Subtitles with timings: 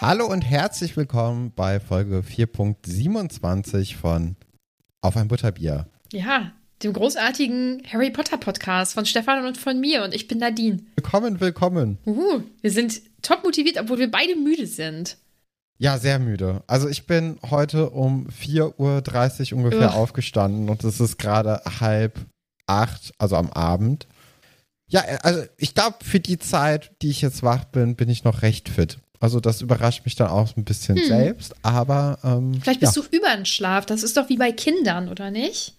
[0.00, 4.34] Hallo und herzlich willkommen bei Folge 4.27 von
[5.02, 5.88] Auf ein Butterbier.
[6.10, 6.52] Ja,
[6.82, 10.78] dem großartigen Harry Potter Podcast von Stefan und von mir und ich bin Nadine.
[10.94, 11.98] Willkommen, willkommen.
[12.06, 15.18] Uh, wir sind top motiviert, obwohl wir beide müde sind.
[15.76, 16.62] Ja, sehr müde.
[16.66, 19.96] Also ich bin heute um 4.30 Uhr ungefähr Ugh.
[19.96, 22.20] aufgestanden und es ist gerade halb
[22.66, 24.06] acht, also am Abend.
[24.88, 28.40] Ja, also ich glaube, für die Zeit, die ich jetzt wach bin, bin ich noch
[28.40, 28.96] recht fit.
[29.20, 31.06] Also das überrascht mich dann auch ein bisschen hm.
[31.06, 33.02] selbst, aber ähm, Vielleicht bist ja.
[33.02, 33.84] du über den Schlaf.
[33.84, 35.76] Das ist doch wie bei Kindern, oder nicht?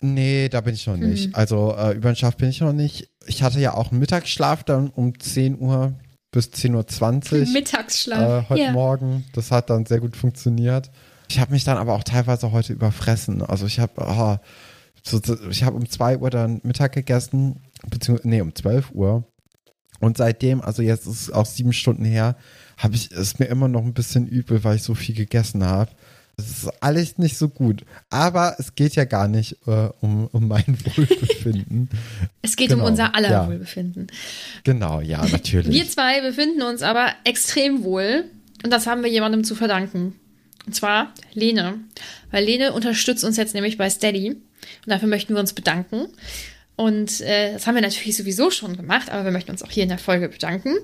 [0.00, 1.26] Nee, da bin ich noch nicht.
[1.26, 1.34] Hm.
[1.34, 3.10] Also äh, über den Schlaf bin ich noch nicht.
[3.26, 5.92] Ich hatte ja auch einen Mittagsschlaf dann um 10 Uhr
[6.32, 7.48] bis 10.20 Uhr.
[7.52, 8.44] Mittagsschlaf.
[8.44, 8.72] Äh, heute ja.
[8.72, 9.26] Morgen.
[9.34, 10.90] Das hat dann sehr gut funktioniert.
[11.28, 13.42] Ich habe mich dann aber auch teilweise heute überfressen.
[13.42, 14.36] Also ich habe oh,
[15.04, 19.24] so, ich habe um 2 Uhr dann Mittag gegessen, beziehungsweise, nee, um 12 Uhr.
[20.00, 22.36] Und seitdem, also jetzt ist es auch sieben Stunden her,
[22.80, 25.90] habe ich, ist mir immer noch ein bisschen übel, weil ich so viel gegessen habe.
[26.36, 27.84] Das ist alles nicht so gut.
[28.08, 30.64] Aber es geht ja gar nicht äh, um, um mein
[30.96, 31.90] Wohlbefinden.
[32.40, 33.46] es geht genau, um unser aller ja.
[33.46, 34.06] Wohlbefinden.
[34.64, 35.70] Genau, ja, natürlich.
[35.70, 38.24] Wir zwei befinden uns aber extrem wohl.
[38.64, 40.14] Und das haben wir jemandem zu verdanken.
[40.66, 41.74] Und zwar Lene.
[42.30, 44.30] Weil Lene unterstützt uns jetzt nämlich bei Steady.
[44.30, 44.40] Und
[44.86, 46.06] dafür möchten wir uns bedanken.
[46.80, 49.82] Und äh, das haben wir natürlich sowieso schon gemacht, aber wir möchten uns auch hier
[49.82, 50.78] in der Folge bedanken.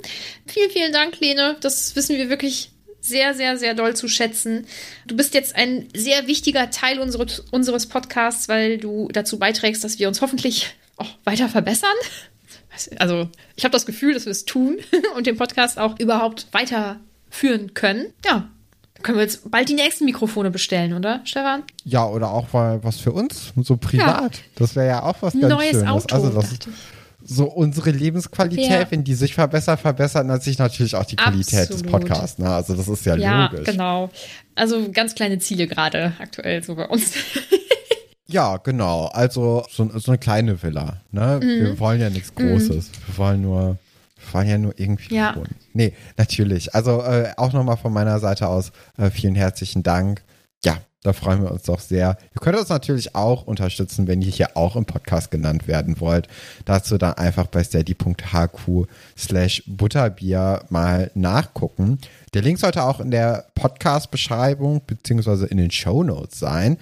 [0.46, 1.56] Vielen, vielen Dank, Lene.
[1.62, 4.66] Das wissen wir wirklich sehr, sehr, sehr doll zu schätzen.
[5.06, 9.98] Du bist jetzt ein sehr wichtiger Teil unseres, unseres Podcasts, weil du dazu beiträgst, dass
[9.98, 11.96] wir uns hoffentlich auch weiter verbessern.
[12.98, 14.76] Also, ich habe das Gefühl, dass wir es tun
[15.16, 18.12] und den Podcast auch überhaupt weiterführen können.
[18.22, 18.50] Ja,
[19.02, 21.62] können wir jetzt bald die nächsten Mikrofone bestellen, oder, Stefan?
[21.84, 24.36] Ja, oder auch mal was für uns, so privat.
[24.36, 24.42] Ja.
[24.56, 25.88] Das wäre ja auch was ganz Neues Schönes.
[25.88, 26.58] Auto, also das
[27.28, 28.90] so unsere Lebensqualität, ja.
[28.90, 31.84] wenn die sich verbessert, verbessert dann sich natürlich auch die Qualität Absolut.
[31.84, 32.38] des Podcasts.
[32.38, 32.48] Ne?
[32.48, 33.66] Also das ist ja, ja logisch.
[33.66, 34.10] Ja, genau.
[34.54, 37.12] Also ganz kleine Ziele gerade aktuell so bei uns.
[38.28, 39.06] Ja, genau.
[39.06, 41.00] Also so, so eine kleine Villa.
[41.12, 41.38] Ne?
[41.40, 41.46] Mhm.
[41.46, 42.88] Wir wollen ja nichts Großes.
[42.88, 42.92] Mhm.
[43.06, 43.78] Wir wollen nur
[44.32, 45.34] wollen ja nur irgendwie ja.
[45.36, 45.54] wohnen.
[45.72, 46.74] Nee, natürlich.
[46.74, 50.22] Also äh, auch nochmal von meiner Seite aus äh, vielen herzlichen Dank.
[50.64, 52.18] Ja, da freuen wir uns doch sehr.
[52.34, 56.26] Ihr könnt uns natürlich auch unterstützen, wenn ihr hier auch im Podcast genannt werden wollt.
[56.64, 61.98] Dazu dann einfach bei steady.hq slash butterbier mal nachgucken.
[62.34, 66.76] Der Link sollte auch in der Podcast-Beschreibung beziehungsweise in den Show Notes sein.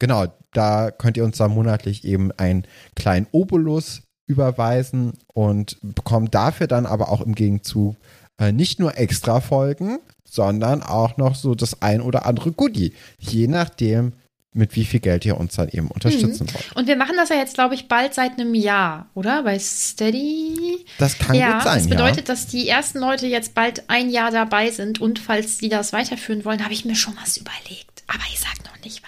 [0.00, 2.64] Genau, da könnt ihr uns dann monatlich eben einen
[2.96, 7.96] kleinen Obolus überweisen und bekommen dafür dann aber auch im Gegenzug
[8.38, 13.48] äh, nicht nur extra Folgen, sondern auch noch so das ein oder andere Goodie, je
[13.48, 14.12] nachdem,
[14.52, 16.54] mit wie viel Geld ihr uns dann eben unterstützen mhm.
[16.54, 16.76] wollt.
[16.76, 19.42] Und wir machen das ja jetzt, glaube ich, bald seit einem Jahr, oder?
[19.44, 20.84] Bei Steady.
[20.98, 21.78] Das kann ja, gut sein.
[21.78, 22.34] Das bedeutet, ja.
[22.34, 26.44] dass die ersten Leute jetzt bald ein Jahr dabei sind und falls die das weiterführen
[26.44, 28.02] wollen, habe ich mir schon was überlegt.
[28.08, 29.07] Aber ich sage noch nicht was.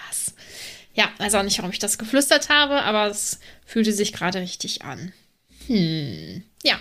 [0.93, 4.81] Ja, also auch nicht, warum ich das geflüstert habe, aber es fühlte sich gerade richtig
[4.83, 5.13] an.
[5.67, 6.43] Hm.
[6.63, 6.79] Ja.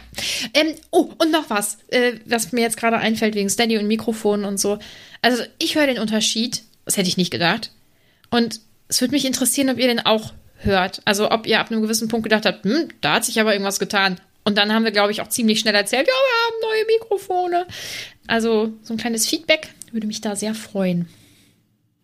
[0.54, 4.44] Ähm, oh, und noch was, äh, was mir jetzt gerade einfällt wegen Steady und Mikrofon
[4.44, 4.78] und so.
[5.22, 6.62] Also, ich höre den Unterschied.
[6.84, 7.70] Das hätte ich nicht gedacht.
[8.30, 11.02] Und es würde mich interessieren, ob ihr den auch hört.
[11.04, 13.78] Also, ob ihr ab einem gewissen Punkt gedacht habt, hm, da hat sich aber irgendwas
[13.78, 14.20] getan.
[14.42, 17.66] Und dann haben wir, glaube ich, auch ziemlich schnell erzählt, ja, wir haben neue Mikrofone.
[18.26, 21.08] Also, so ein kleines Feedback würde mich da sehr freuen.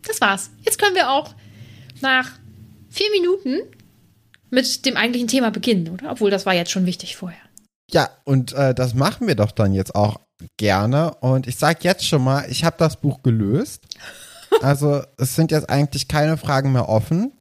[0.06, 0.50] Das war's.
[0.64, 1.34] Jetzt können wir auch
[2.00, 2.30] nach
[2.88, 3.60] vier Minuten
[4.50, 6.10] mit dem eigentlichen Thema beginnen, oder?
[6.12, 7.38] Obwohl das war jetzt schon wichtig vorher.
[7.90, 10.20] Ja, und äh, das machen wir doch dann jetzt auch
[10.56, 11.14] gerne.
[11.20, 13.84] Und ich sage jetzt schon mal, ich habe das Buch gelöst.
[14.62, 17.32] Also es sind jetzt eigentlich keine Fragen mehr offen.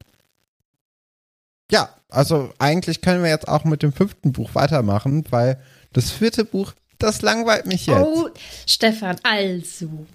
[1.72, 5.62] Ja, also eigentlich können wir jetzt auch mit dem fünften Buch weitermachen, weil
[5.94, 8.02] das vierte Buch, das langweilt mich jetzt.
[8.02, 8.30] Oh,
[8.66, 10.08] Stefan, also.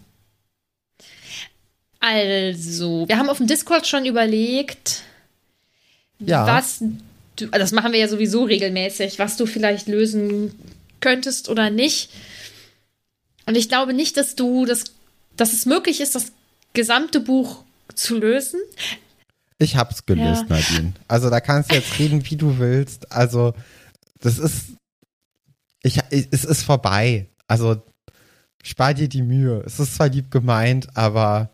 [2.01, 5.03] Also, wir haben auf dem Discord schon überlegt,
[6.19, 6.47] ja.
[6.47, 6.83] was
[7.37, 10.53] du, das machen wir ja sowieso regelmäßig, was du vielleicht lösen
[11.01, 12.11] könntest oder nicht.
[13.47, 14.85] Und ich glaube nicht, dass du das,
[15.37, 16.33] dass es möglich ist, das
[16.73, 17.65] gesamte Buch
[17.95, 18.61] zu lösen.
[19.59, 20.57] Ich hab's gelöst, ja.
[20.57, 20.93] Nadine.
[21.09, 23.13] Also da kannst du jetzt reden, wie du willst.
[23.13, 23.55] Also
[24.21, 24.77] das ist,
[25.83, 27.27] ich, es ist vorbei.
[27.47, 27.83] Also
[28.63, 29.63] spar dir die Mühe.
[29.67, 31.51] Es ist zwar lieb gemeint, aber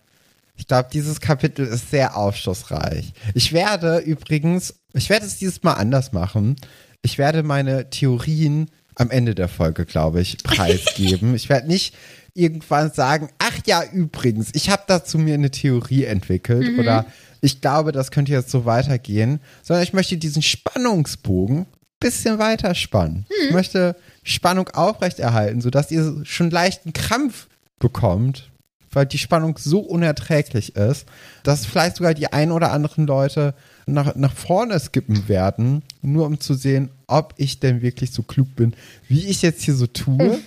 [0.57, 3.13] ich glaube, dieses Kapitel ist sehr aufschlussreich.
[3.35, 6.57] Ich werde übrigens, ich werde es dieses Mal anders machen.
[7.03, 11.35] Ich werde meine Theorien am Ende der Folge, glaube ich, preisgeben.
[11.35, 11.95] ich werde nicht
[12.35, 16.79] irgendwann sagen, ach ja, übrigens, ich habe dazu mir eine Theorie entwickelt mhm.
[16.79, 17.07] oder
[17.41, 21.67] ich glaube, das könnte jetzt so weitergehen, sondern ich möchte diesen Spannungsbogen
[22.01, 23.27] bisschen weiter spannen.
[23.29, 23.47] Mhm.
[23.49, 27.49] Ich möchte Spannung aufrechterhalten, sodass ihr schon leichten Krampf
[27.79, 28.51] bekommt,
[28.97, 31.05] weil die Spannung so unerträglich ist,
[31.43, 33.53] dass vielleicht sogar die ein oder anderen Leute
[33.85, 38.57] nach, nach vorne skippen werden, nur um zu sehen, ob ich denn wirklich so klug
[38.57, 38.73] bin,
[39.07, 40.39] wie ich jetzt hier so tue,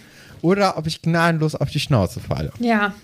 [0.41, 2.51] oder ob ich gnadenlos auf die Schnauze falle.
[2.59, 2.95] Ja.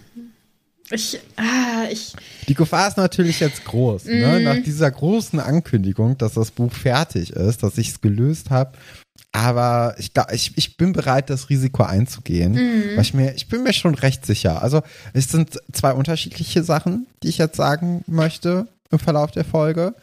[0.90, 2.14] Ich, ah, ich.
[2.48, 4.06] Die Gefahr ist natürlich jetzt groß.
[4.06, 4.40] Ne?
[4.40, 8.72] Nach dieser großen Ankündigung, dass das Buch fertig ist, dass ich es gelöst habe.
[9.36, 12.56] Aber ich, glaub, ich, ich bin bereit, das Risiko einzugehen.
[12.96, 14.64] Weil ich, mir, ich bin mir schon recht sicher.
[14.64, 19.94] Also es sind zwei unterschiedliche Sachen, die ich jetzt sagen möchte im Verlauf der Folge.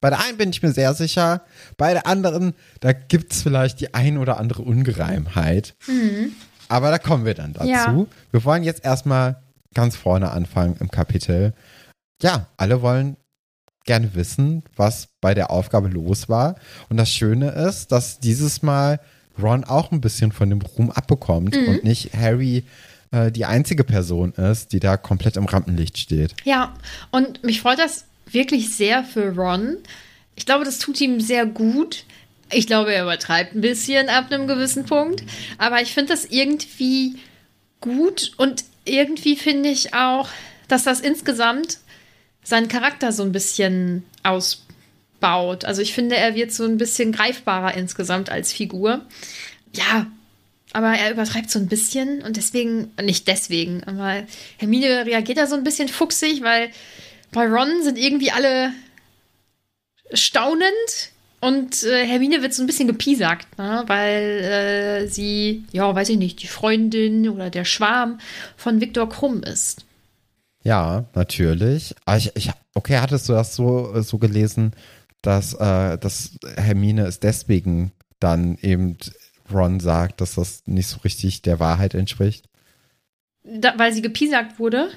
[0.00, 1.42] Bei der einen bin ich mir sehr sicher,
[1.76, 5.74] bei der anderen, da gibt es vielleicht die ein oder andere Ungereimheit.
[6.68, 7.66] Aber da kommen wir dann dazu.
[7.66, 8.06] Ja.
[8.30, 9.42] Wir wollen jetzt erstmal
[9.74, 11.52] ganz vorne anfangen im Kapitel.
[12.22, 13.16] Ja, alle wollen
[13.88, 16.56] gerne wissen, was bei der Aufgabe los war.
[16.90, 19.00] Und das Schöne ist, dass dieses Mal
[19.42, 22.64] Ron auch ein bisschen von dem Ruhm abbekommt und nicht Harry
[23.12, 26.34] äh, die einzige Person ist, die da komplett im Rampenlicht steht.
[26.44, 26.74] Ja,
[27.12, 29.78] und mich freut das wirklich sehr für Ron.
[30.36, 32.04] Ich glaube, das tut ihm sehr gut.
[32.52, 35.22] Ich glaube, er übertreibt ein bisschen ab einem gewissen Punkt.
[35.56, 37.16] Aber ich finde das irgendwie
[37.80, 40.28] gut und irgendwie finde ich auch,
[40.68, 41.78] dass das insgesamt
[42.42, 45.64] seinen Charakter so ein bisschen ausbaut.
[45.64, 49.06] Also ich finde, er wird so ein bisschen greifbarer insgesamt als Figur.
[49.72, 50.06] Ja,
[50.72, 54.24] aber er übertreibt so ein bisschen und deswegen, nicht deswegen, aber
[54.58, 56.70] Hermine reagiert da so ein bisschen fuchsig, weil
[57.32, 58.72] bei Ron sind irgendwie alle
[60.12, 63.84] staunend und äh, Hermine wird so ein bisschen gepiesackt, ne?
[63.86, 68.18] weil äh, sie, ja, weiß ich nicht, die Freundin oder der Schwarm
[68.56, 69.84] von Viktor Krumm ist.
[70.62, 71.94] Ja, natürlich.
[72.04, 74.72] Aber ich, ich, okay, hattest du das so, so gelesen,
[75.22, 78.96] dass, äh, dass Hermine es deswegen dann eben
[79.52, 82.48] Ron sagt, dass das nicht so richtig der Wahrheit entspricht?
[83.44, 84.90] Da, weil sie gepiesackt wurde.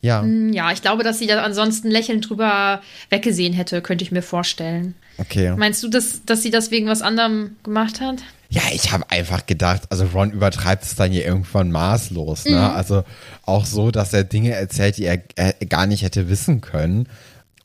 [0.00, 2.80] Ja, Hm, Ja, ich glaube, dass sie da ansonsten lächelnd drüber
[3.10, 4.94] weggesehen hätte, könnte ich mir vorstellen.
[5.18, 5.54] okay.
[5.56, 8.16] Meinst du, dass, dass sie das wegen was anderem gemacht hat?
[8.50, 12.72] Ja, ich habe einfach gedacht, also Ron übertreibt es dann hier irgendwann maßlos, ne?
[12.72, 13.04] Also
[13.42, 17.08] auch so, dass er Dinge erzählt, die er, er gar nicht hätte wissen können.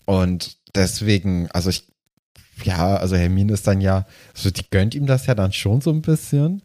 [0.06, 1.86] Und deswegen, also ich,
[2.66, 5.90] ja, also Hermine ist dann ja, so die gönnt ihm das ja dann schon so
[5.92, 6.62] ein bisschen,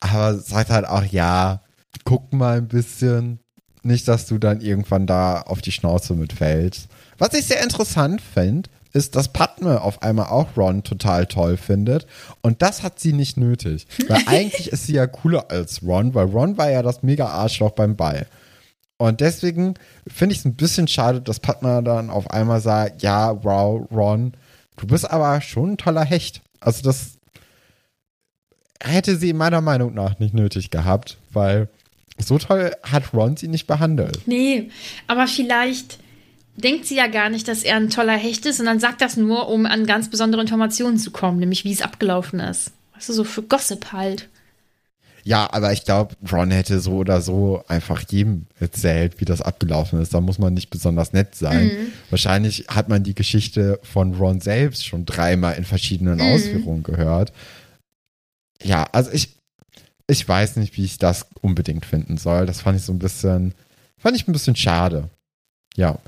[0.00, 1.62] aber sagt halt auch, ja,
[2.04, 3.38] guck mal ein bisschen,
[3.84, 6.88] nicht, dass du dann irgendwann da auf die Schnauze mitfällst.
[7.18, 12.06] Was ich sehr interessant finde, ist, dass Padme auf einmal auch Ron total toll findet.
[12.42, 13.86] Und das hat sie nicht nötig.
[14.08, 17.72] Weil eigentlich ist sie ja cooler als Ron, weil Ron war ja das mega Arschloch
[17.72, 18.26] beim Ball.
[18.98, 19.74] Und deswegen
[20.06, 24.32] finde ich es ein bisschen schade, dass Padme dann auf einmal sagt, ja, wow, Ron,
[24.76, 26.40] du bist aber schon ein toller Hecht.
[26.60, 27.18] Also das
[28.80, 31.68] hätte sie meiner Meinung nach nicht nötig gehabt, weil
[32.18, 34.20] so toll hat Ron sie nicht behandelt.
[34.26, 34.70] Nee,
[35.06, 35.98] aber vielleicht
[36.56, 39.48] denkt sie ja gar nicht, dass er ein toller Hecht ist, sondern sagt das nur,
[39.48, 42.72] um an ganz besondere Informationen zu kommen, nämlich wie es abgelaufen ist.
[42.94, 44.28] Weißt du, so für Gossip halt.
[45.24, 50.00] Ja, aber ich glaube, Ron hätte so oder so einfach jedem erzählt, wie das abgelaufen
[50.00, 50.12] ist.
[50.12, 51.92] Da muss man nicht besonders nett sein.
[52.10, 57.32] Wahrscheinlich hat man die Geschichte von Ron selbst schon dreimal in verschiedenen Ausführungen gehört.
[58.60, 59.36] Ja, also ich,
[60.06, 62.46] ich weiß nicht, wie ich das unbedingt finden soll.
[62.46, 63.54] Das fand ich so ein bisschen,
[63.98, 65.08] fand ich ein bisschen schade.
[65.76, 65.98] Ja.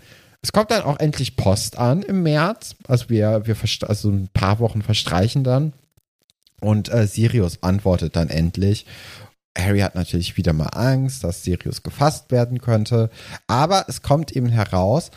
[0.42, 2.76] Es kommt dann auch endlich Post an im März.
[2.86, 3.56] Also wir, wir
[3.88, 5.72] also ein paar Wochen verstreichen dann.
[6.60, 8.86] Und äh, Sirius antwortet dann endlich.
[9.56, 13.10] Harry hat natürlich wieder mal Angst, dass Sirius gefasst werden könnte.
[13.46, 15.10] Aber es kommt eben heraus,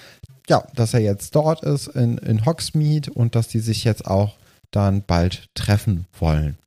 [0.48, 4.38] ja, dass er jetzt dort ist in, in Hogsmeade und dass die sich jetzt auch
[4.72, 6.58] dann bald treffen wollen.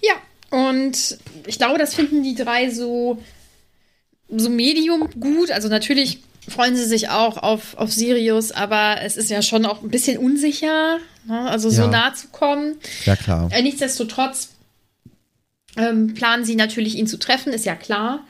[0.00, 0.14] Ja,
[0.50, 3.18] und ich glaube, das finden die drei so,
[4.28, 5.50] so medium gut.
[5.50, 9.82] Also natürlich freuen sie sich auch auf, auf Sirius, aber es ist ja schon auch
[9.82, 11.40] ein bisschen unsicher, ne?
[11.50, 11.88] also so Ja.
[11.88, 12.76] nah zu kommen.
[13.04, 13.48] Ja, klar.
[13.52, 14.50] Äh, nichtsdestotrotz
[15.76, 18.20] ähm, planen sie natürlich, ihn zu treffen, ist ja klar.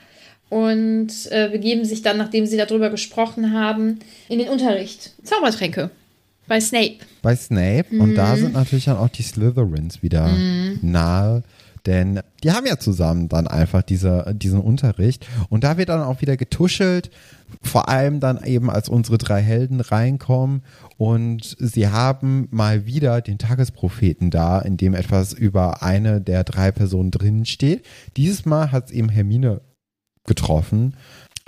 [0.49, 3.99] Und äh, begeben sich dann, nachdem sie darüber gesprochen haben,
[4.29, 5.11] in den Unterricht.
[5.23, 5.91] Zaubertränke.
[6.47, 6.95] Bei Snape.
[7.21, 7.85] Bei Snape.
[7.91, 10.27] Und da sind natürlich dann auch die Slytherins wieder
[10.81, 11.43] nahe.
[11.85, 15.27] Denn die haben ja zusammen dann einfach diese, diesen Unterricht.
[15.49, 17.09] Und da wird dann auch wieder getuschelt.
[17.63, 20.63] Vor allem dann eben, als unsere drei Helden reinkommen.
[20.97, 26.71] Und sie haben mal wieder den Tagespropheten da, in dem etwas über eine der drei
[26.71, 27.85] Personen drin steht.
[28.17, 29.61] Dieses Mal hat es eben Hermine
[30.25, 30.95] getroffen.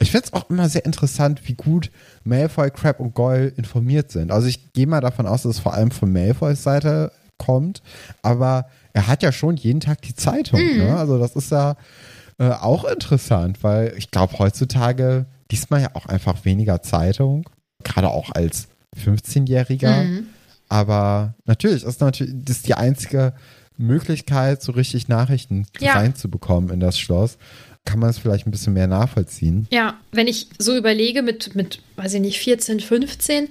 [0.02, 1.92] Ich finde es auch immer sehr interessant, wie gut
[2.24, 4.32] Malfoy, Crab und Goyle informiert sind.
[4.32, 7.84] Also ich gehe mal davon aus, dass es vor allem von Malfoys Seite kommt,
[8.24, 10.60] aber er hat ja schon jeden Tag die Zeitung.
[10.78, 10.96] Ne?
[10.98, 11.76] Also das ist ja
[12.38, 17.50] äh, auch interessant, weil ich glaube, heutzutage liest man ja auch einfach weniger Zeitung,
[17.84, 18.68] gerade auch als
[19.04, 20.04] 15-Jähriger.
[20.04, 20.28] Mhm.
[20.70, 23.34] Aber natürlich ist natürlich das ist die einzige
[23.78, 25.94] Möglichkeit, so richtig Nachrichten Ja.
[25.94, 27.38] reinzubekommen in das Schloss.
[27.84, 29.68] Kann man es vielleicht ein bisschen mehr nachvollziehen.
[29.72, 33.50] Ja, wenn ich so überlege mit, mit, weiß ich nicht, 14, 15,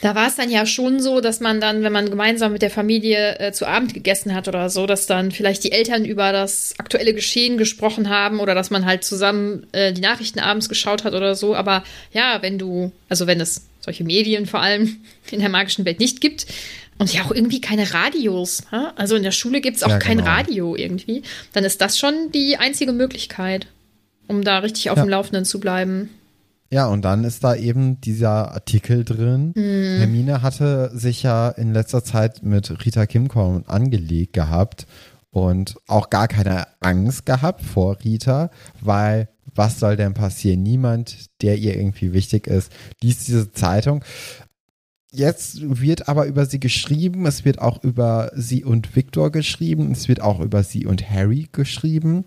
[0.00, 2.70] da war es dann ja schon so, dass man dann, wenn man gemeinsam mit der
[2.70, 6.74] Familie äh, zu Abend gegessen hat oder so, dass dann vielleicht die Eltern über das
[6.78, 11.12] aktuelle Geschehen gesprochen haben oder dass man halt zusammen äh, die Nachrichten abends geschaut hat
[11.14, 11.54] oder so.
[11.54, 14.96] Aber ja, wenn du, also wenn es solche Medien vor allem
[15.30, 16.46] in der magischen Welt nicht gibt
[16.98, 18.86] und ja auch irgendwie keine Radios, hä?
[18.96, 20.30] also in der Schule gibt es auch Ja, kein genau.
[20.30, 21.22] Radio irgendwie,
[21.52, 23.66] dann ist das schon die einzige Möglichkeit
[24.28, 25.04] um da richtig auf Ja.
[25.04, 26.08] dem Laufenden zu bleiben.
[26.72, 29.52] Ja, und dann ist da eben dieser Artikel drin.
[29.54, 29.98] Mhm.
[29.98, 34.86] Hermine hatte sich ja in letzter Zeit mit Rita Kimcorn angelegt gehabt
[35.30, 38.50] und auch gar keine Angst gehabt vor Rita,
[38.80, 40.62] weil was soll denn passieren?
[40.62, 44.02] Niemand, der ihr irgendwie wichtig ist, liest diese Zeitung.
[45.10, 50.08] Jetzt wird aber über sie geschrieben, es wird auch über sie und Victor geschrieben, es
[50.08, 52.24] wird auch über sie und Harry geschrieben.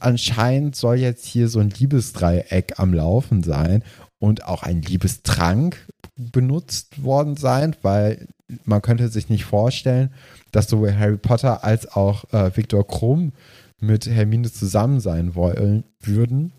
[0.00, 3.84] Anscheinend soll jetzt hier so ein Liebesdreieck am Laufen sein
[4.18, 5.76] und auch ein Liebestrank
[6.16, 8.26] benutzt worden sein, weil
[8.64, 10.12] man könnte sich nicht vorstellen,
[10.52, 13.32] dass sowohl Harry Potter als auch äh, Victor Krumm
[13.78, 16.52] mit Hermine zusammen sein wollen würden.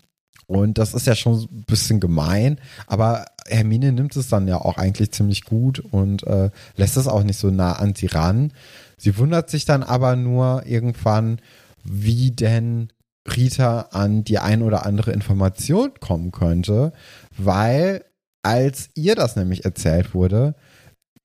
[0.46, 4.76] Und das ist ja schon ein bisschen gemein, aber Hermine nimmt es dann ja auch
[4.76, 8.52] eigentlich ziemlich gut und äh, lässt es auch nicht so nah an sie ran.
[8.96, 11.40] Sie wundert sich dann aber nur irgendwann,
[11.84, 12.88] wie denn
[13.26, 16.92] Rita an die ein oder andere Information kommen könnte,
[17.36, 18.04] weil
[18.42, 20.54] als ihr das nämlich erzählt wurde,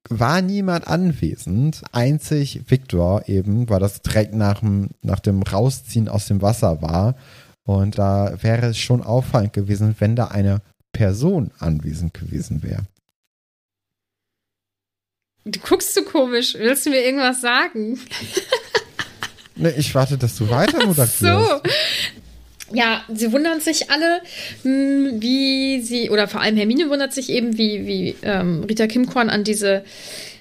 [0.09, 6.27] war niemand anwesend, einzig Victor eben, weil das direkt nach dem, nach dem Rausziehen aus
[6.27, 7.15] dem Wasser war.
[7.63, 10.61] Und da wäre es schon auffallend gewesen, wenn da eine
[10.93, 12.83] Person anwesend gewesen wäre.
[15.43, 16.55] Du guckst so komisch.
[16.55, 17.99] Willst du mir irgendwas sagen?
[19.57, 21.19] Ne, ich warte, dass du weiter moderierst.
[21.19, 21.61] So.
[22.73, 24.21] Ja, sie wundern sich alle,
[24.63, 29.29] hm, wie sie, oder vor allem Hermine wundert sich eben, wie, wie ähm, Rita Kimkorn
[29.29, 29.85] an diese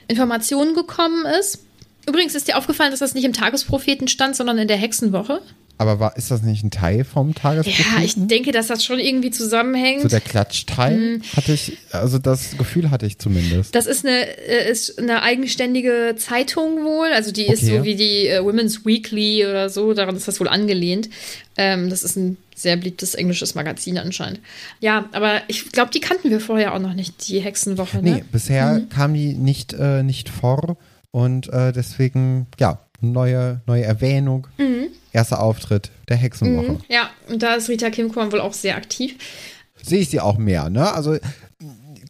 [0.08, 1.64] Informationen gekommen ist.
[2.08, 5.40] Übrigens ist dir aufgefallen, dass das nicht im Tagespropheten stand, sondern in der Hexenwoche.
[5.78, 7.92] Aber war, ist das nicht ein Teil vom Tagespropheten?
[7.98, 10.02] Ja, ich denke, dass das schon irgendwie zusammenhängt.
[10.02, 11.22] So der Klatschteil Mhm.
[11.36, 13.74] hatte ich, also das Gefühl hatte ich zumindest.
[13.74, 17.08] Das ist eine, äh, ist eine eigenständige Zeitung wohl.
[17.14, 17.78] Also die ist Okay.
[17.78, 19.92] so wie die äh, Women's Weekly oder so.
[19.92, 21.10] Daran ist das wohl angelehnt.
[21.58, 24.40] Ähm, das ist ein sehr beliebtes englisches Magazin anscheinend.
[24.80, 27.98] Ja, aber ich glaube, die kannten wir vorher auch noch nicht, die Hexenwoche.
[28.02, 28.24] Nee, Ne?
[28.32, 30.78] bisher kam die nicht, äh, nicht vor
[31.10, 34.46] und äh, deswegen, ja, neue, neue Erwähnung.
[35.12, 36.72] Erster Auftritt der Hexenwoche.
[36.72, 36.80] Mhm.
[36.88, 39.16] Ja, und da ist Rita Kimkorn wohl auch sehr aktiv.
[39.82, 40.92] Sehe ich sie auch mehr, ne?
[40.92, 41.16] Also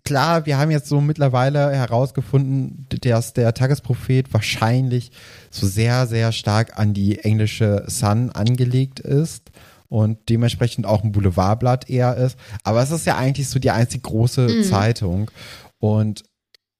[0.04, 5.10] klar, wir haben jetzt so mittlerweile herausgefunden, dass der Tagesprophet wahrscheinlich
[5.50, 9.50] so sehr, sehr stark an die englische Sun angelegt ist
[9.88, 12.38] und dementsprechend auch ein Boulevardblatt eher ist.
[12.64, 15.30] Aber es ist ja eigentlich so die einzig große Zeitung
[15.78, 16.24] und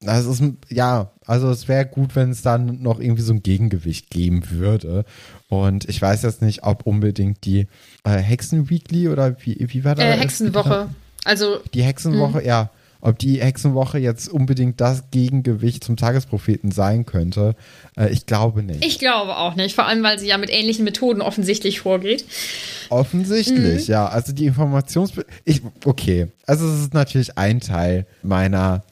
[0.07, 4.11] das ist, ja, also es wäre gut, wenn es dann noch irgendwie so ein Gegengewicht
[4.11, 5.05] geben würde.
[5.49, 7.67] Und ich weiß jetzt nicht, ob unbedingt die
[8.05, 10.05] äh, Hexenweekly oder wie, wie war das?
[10.05, 10.89] Äh, Hexenwoche.
[11.25, 12.71] Also, Die Hexenwoche, ja.
[13.01, 17.55] Ob die Hexenwoche jetzt unbedingt das Gegengewicht zum Tagespropheten sein könnte,
[17.97, 18.85] äh, ich glaube nicht.
[18.85, 19.75] ich glaube auch nicht.
[19.75, 22.25] Vor allem, weil sie ja mit ähnlichen Methoden offensichtlich vorgeht.
[22.89, 24.09] Offensichtlich, ja.
[24.09, 25.13] Also die Informations...
[25.45, 28.83] Ich, okay, also es ist natürlich ein Teil meiner,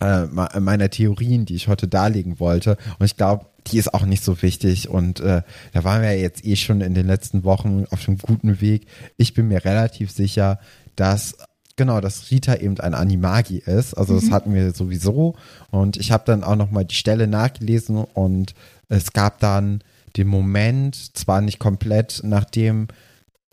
[0.00, 2.76] äh, me- meiner Theorien, die ich heute darlegen wollte.
[2.98, 4.88] Und ich glaube, die ist auch nicht so wichtig.
[4.88, 8.60] Und äh, da waren wir jetzt eh schon in den letzten Wochen auf einem guten
[8.60, 8.86] Weg.
[9.16, 10.58] Ich bin mir relativ sicher,
[10.94, 11.36] dass
[11.76, 13.94] genau, dass Rita eben ein Animagi ist.
[13.94, 15.36] Also das hatten wir sowieso.
[15.70, 18.54] Und ich habe dann auch noch mal die Stelle nachgelesen und
[18.88, 19.82] es gab dann
[20.16, 22.88] den Moment, zwar nicht komplett, nachdem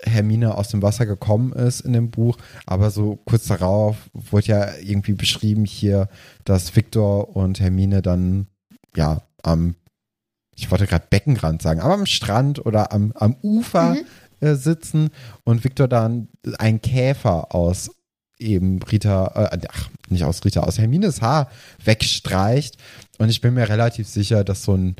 [0.05, 4.67] Hermine aus dem Wasser gekommen ist in dem Buch, aber so kurz darauf wurde ja
[4.81, 6.09] irgendwie beschrieben hier,
[6.45, 8.47] dass Victor und Hermine dann
[8.95, 9.75] ja am,
[10.55, 13.95] ich wollte gerade Beckenrand sagen, aber am Strand oder am, am Ufer
[14.39, 15.09] äh, sitzen
[15.43, 17.91] und Victor dann einen Käfer aus
[18.39, 21.49] eben Rita, äh, ach, nicht aus Rita, aus Hermines Haar
[21.83, 22.77] wegstreicht.
[23.17, 24.95] Und ich bin mir relativ sicher, dass so ein,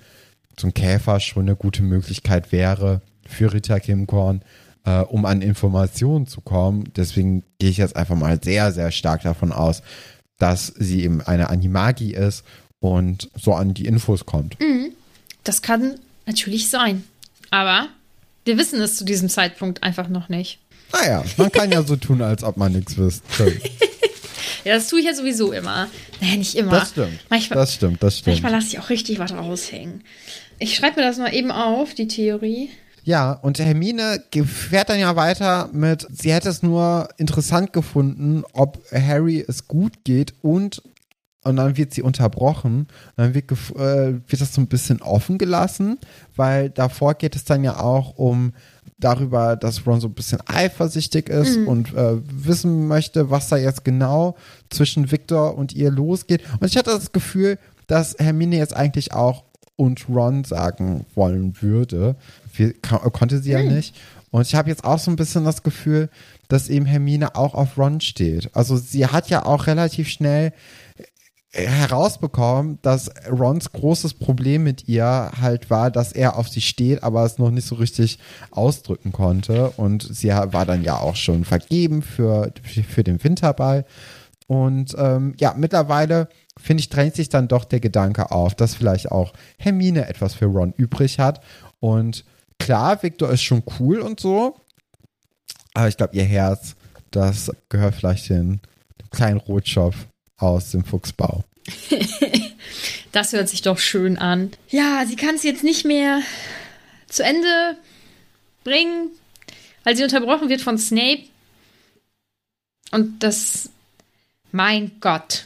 [0.58, 4.44] so ein Käfer schon eine gute Möglichkeit wäre für Rita Kimkorn,
[4.86, 6.92] äh, um an Informationen zu kommen.
[6.96, 9.82] Deswegen gehe ich jetzt einfach mal sehr, sehr stark davon aus,
[10.38, 12.44] dass sie eben eine Animagi ist
[12.80, 14.58] und so an die Infos kommt.
[15.44, 17.04] Das kann natürlich sein.
[17.50, 17.88] Aber
[18.46, 20.60] Wir wissen es zu diesem Zeitpunkt einfach noch nicht.
[20.92, 23.54] Naja, man kann ja so tun, als ob man nichts wüsste.
[24.66, 25.90] Ja, das tue ich ja sowieso immer.
[26.22, 26.72] Naja, nicht immer.
[26.72, 27.20] Das stimmt.
[27.30, 28.42] Manchmal, das stimmt, das stimmt.
[28.42, 30.04] manchmal lasse ich auch richtig was raushängen.
[30.58, 32.70] Ich schreibe mir das mal eben auf, die Theorie.
[33.04, 38.80] Ja, und Hermine fährt dann ja weiter mit, sie hätte es nur interessant gefunden, ob
[38.92, 40.82] Harry es gut geht und
[41.46, 42.88] und dann wird sie unterbrochen.
[43.18, 46.00] Dann wird, äh, wird das so ein bisschen offen gelassen,
[46.38, 48.54] weil davor geht es dann ja auch um
[48.98, 53.84] darüber, dass Ron so ein bisschen eifersüchtig ist und äh, wissen möchte, was da jetzt
[53.84, 54.38] genau
[54.70, 56.42] zwischen Victor und ihr losgeht.
[56.60, 59.44] Und ich hatte das Gefühl, dass Hermine jetzt eigentlich auch
[59.76, 62.16] und Ron sagen wollen würde.
[62.54, 63.96] Wir, konnte sie ja nicht.
[64.32, 66.10] Und ich habe jetzt auch so ein bisschen das Gefühl,
[66.48, 68.50] dass eben Hermine auch auf Ron steht.
[68.56, 70.54] Also sie hat ja auch relativ schnell
[71.54, 77.24] herausbekommen, dass Rons großes Problem mit ihr halt war, dass er auf sie steht, aber
[77.26, 78.18] es noch nicht so richtig
[78.50, 79.70] ausdrücken konnte.
[79.78, 83.86] Und sie war dann ja auch schon vergeben für, für den Winterball.
[84.48, 89.12] Und ähm, ja, mittlerweile finde ich, drängt sich dann doch der Gedanke auf, dass vielleicht
[89.12, 91.42] auch Hermine etwas für Ron übrig hat.
[91.80, 92.26] Und
[92.64, 94.56] klar, Victor ist schon cool und so,
[95.74, 96.76] aber ich glaube, ihr Herz,
[97.12, 98.62] das gehört vielleicht den
[99.12, 99.96] kleinen Rotschopf
[100.38, 101.44] aus dem Fuchsbau.
[103.12, 104.50] Das hört sich doch schön an.
[104.70, 106.22] Ja, sie kann es jetzt nicht mehr
[107.08, 107.78] zu Ende
[108.64, 109.10] bringen,
[109.84, 111.26] weil sie unterbrochen wird von Snape.
[112.90, 113.70] Und das,
[114.52, 115.46] mein Gott.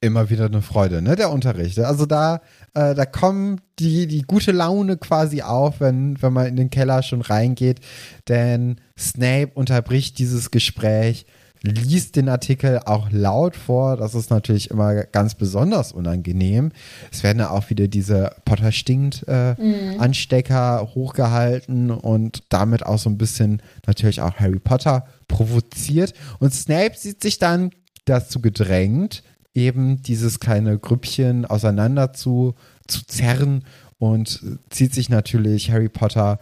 [0.00, 1.80] Immer wieder eine Freude, ne, der Unterricht.
[1.80, 2.42] Also da,
[2.74, 7.02] äh, da kommen die, die gute Laune quasi auf, wenn, wenn man in den Keller
[7.02, 7.80] schon reingeht.
[8.28, 11.26] Denn Snape unterbricht dieses Gespräch,
[11.62, 13.96] liest den Artikel auch laut vor.
[13.96, 16.72] Das ist natürlich immer ganz besonders unangenehm.
[17.10, 19.54] Es werden ja auch wieder diese Potter stinkt äh,
[19.98, 26.14] Anstecker hochgehalten und damit auch so ein bisschen natürlich auch Harry Potter provoziert.
[26.40, 27.70] Und Snape sieht sich dann
[28.04, 29.22] dazu gedrängt,
[29.54, 32.54] eben dieses kleine Grüppchen auseinander zu,
[32.86, 33.64] zu zerren
[33.98, 36.38] und zieht sich natürlich Harry Potter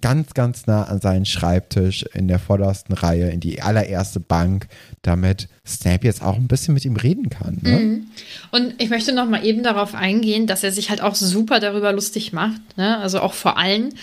[0.00, 4.66] ganz, ganz nah an seinen Schreibtisch in der vordersten Reihe, in die allererste Bank,
[5.02, 7.58] damit Snape jetzt auch ein bisschen mit ihm reden kann.
[7.62, 8.02] Ne?
[8.50, 11.92] Und ich möchte noch mal eben darauf eingehen, dass er sich halt auch super darüber
[11.92, 12.98] lustig macht, ne?
[12.98, 13.94] Also auch vor allen.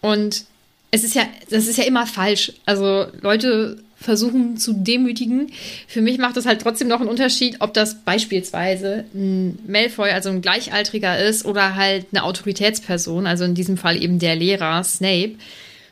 [0.00, 0.44] Und
[0.90, 2.52] es ist ja, das ist ja immer falsch.
[2.66, 5.52] Also Leute versuchen zu demütigen.
[5.86, 10.30] Für mich macht es halt trotzdem noch einen Unterschied, ob das beispielsweise ein Malfoy, also
[10.30, 15.34] ein Gleichaltriger ist, oder halt eine Autoritätsperson, also in diesem Fall eben der Lehrer Snape.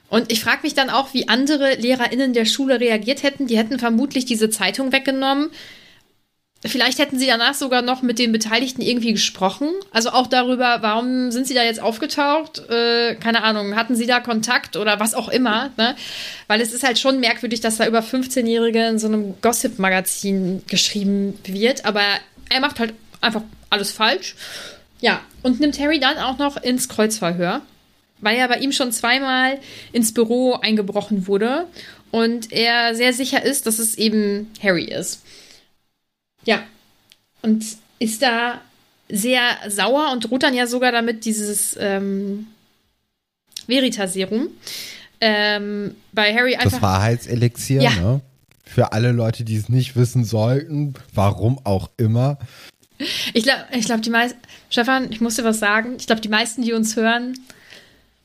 [0.09, 3.47] Und ich frage mich dann auch, wie andere LehrerInnen der Schule reagiert hätten.
[3.47, 5.51] Die hätten vermutlich diese Zeitung weggenommen.
[6.65, 9.69] Vielleicht hätten sie danach sogar noch mit den Beteiligten irgendwie gesprochen.
[9.93, 12.69] Also auch darüber, warum sind sie da jetzt aufgetaucht?
[12.69, 15.71] Äh, keine Ahnung, hatten sie da Kontakt oder was auch immer?
[15.77, 15.95] Ne?
[16.49, 21.39] Weil es ist halt schon merkwürdig, dass da über 15-Jährige in so einem Gossip-Magazin geschrieben
[21.45, 21.85] wird.
[21.85, 22.03] Aber
[22.49, 24.35] er macht halt einfach alles falsch.
[25.01, 27.63] Ja, und nimmt Harry dann auch noch ins Kreuzverhör,
[28.21, 29.59] weil ja bei ihm schon zweimal
[29.93, 31.67] ins Büro eingebrochen wurde
[32.11, 35.23] und er sehr sicher ist, dass es eben Harry ist.
[36.45, 36.63] Ja,
[37.43, 37.65] und
[37.99, 38.61] ist da
[39.09, 42.47] sehr sauer und droht dann ja sogar damit dieses ähm,
[43.67, 44.49] Veritaserum
[45.21, 46.71] ähm, bei Harry einfach.
[46.73, 47.91] Das Wahrheitselixier, Ja.
[47.95, 48.21] ne?
[48.65, 52.39] Für alle Leute, die es nicht wissen sollten, warum auch immer.
[53.33, 54.39] Ich glaube, ich glaub, die meisten.
[54.69, 55.97] Stefan, ich muss dir was sagen.
[55.99, 57.39] Ich glaube, die meisten, die uns hören,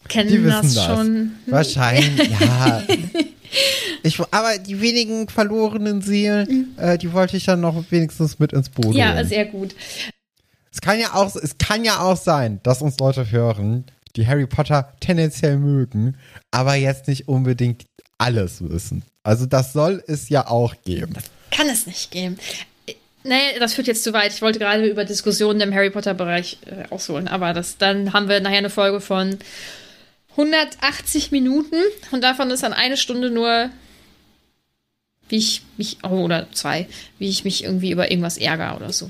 [0.10, 0.86] kennen Die wissen das das.
[0.86, 1.32] schon.
[1.48, 2.84] Wahrscheinlich, ja.
[4.04, 8.70] Ich, aber die wenigen verlorenen Seelen, äh, die wollte ich dann noch wenigstens mit ins
[8.70, 9.28] Boot Ja, holen.
[9.28, 9.76] sehr gut.
[10.74, 13.86] Es kann ja auch, es kann ja auch sein, dass uns Leute hören,
[14.16, 16.18] die Harry Potter tendenziell mögen,
[16.52, 17.86] aber jetzt nicht unbedingt
[18.18, 19.04] alles wissen.
[19.24, 21.14] Also das soll es ja auch geben.
[21.52, 22.38] Kann es nicht geben.
[23.24, 24.34] Nee, das führt jetzt zu weit.
[24.34, 28.42] Ich wollte gerade über Diskussionen im Harry Potter-Bereich äh, ausholen, aber das, dann haben wir
[28.42, 29.38] nachher eine Folge von
[30.38, 31.76] 180 Minuten
[32.12, 33.70] und davon ist dann eine Stunde nur,
[35.30, 36.88] wie ich mich, oh, oder zwei,
[37.20, 39.10] wie ich mich irgendwie über irgendwas ärgere oder so.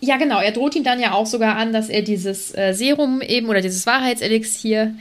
[0.00, 0.40] Ja, genau.
[0.40, 3.60] Er droht ihm dann ja auch sogar an, dass er dieses äh, Serum eben oder
[3.60, 4.94] dieses Wahrheitselixier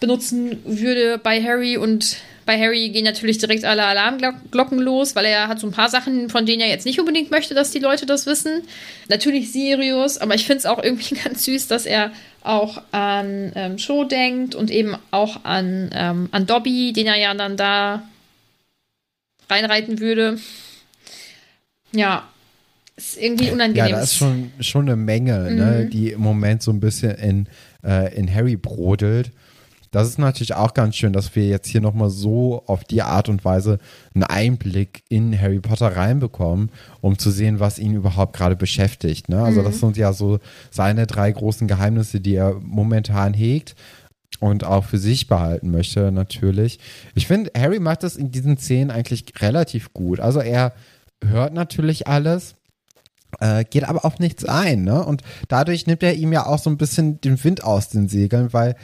[0.00, 5.46] benutzen würde bei Harry und bei Harry gehen natürlich direkt alle Alarmglocken los, weil er
[5.46, 8.06] hat so ein paar Sachen, von denen er jetzt nicht unbedingt möchte, dass die Leute
[8.06, 8.62] das wissen.
[9.08, 12.10] Natürlich Sirius, aber ich finde es auch irgendwie ganz süß, dass er
[12.42, 17.34] auch an ähm, Show denkt und eben auch an, ähm, an Dobby, den er ja
[17.34, 18.02] dann da
[19.48, 20.38] reinreiten würde.
[21.92, 22.28] Ja,
[22.96, 23.90] ist irgendwie Ja, unangenehm.
[23.92, 25.90] da ist schon, schon eine Menge, ne, Mhm.
[25.90, 27.48] die im Moment so ein bisschen in,
[27.84, 29.30] äh, in Harry brodelt.
[29.90, 33.28] Das ist natürlich auch ganz schön, dass wir jetzt hier nochmal so auf die Art
[33.28, 33.78] und Weise
[34.14, 39.28] einen Einblick in Harry Potter reinbekommen, um zu sehen, was ihn überhaupt gerade beschäftigt.
[39.28, 39.42] Ne?
[39.42, 39.64] Also, mhm.
[39.64, 40.38] das sind ja so
[40.70, 43.74] seine drei großen Geheimnisse, die er momentan hegt
[44.38, 46.78] und auch für sich behalten möchte, natürlich.
[47.14, 50.20] Ich finde, Harry macht das in diesen Szenen eigentlich relativ gut.
[50.20, 50.72] Also, er
[51.22, 52.54] hört natürlich alles
[53.38, 55.04] äh, geht aber auf nichts ein, ne?
[55.04, 58.52] Und dadurch nimmt er ihm ja auch so ein bisschen den Wind aus den Segeln,
[58.52, 58.74] weil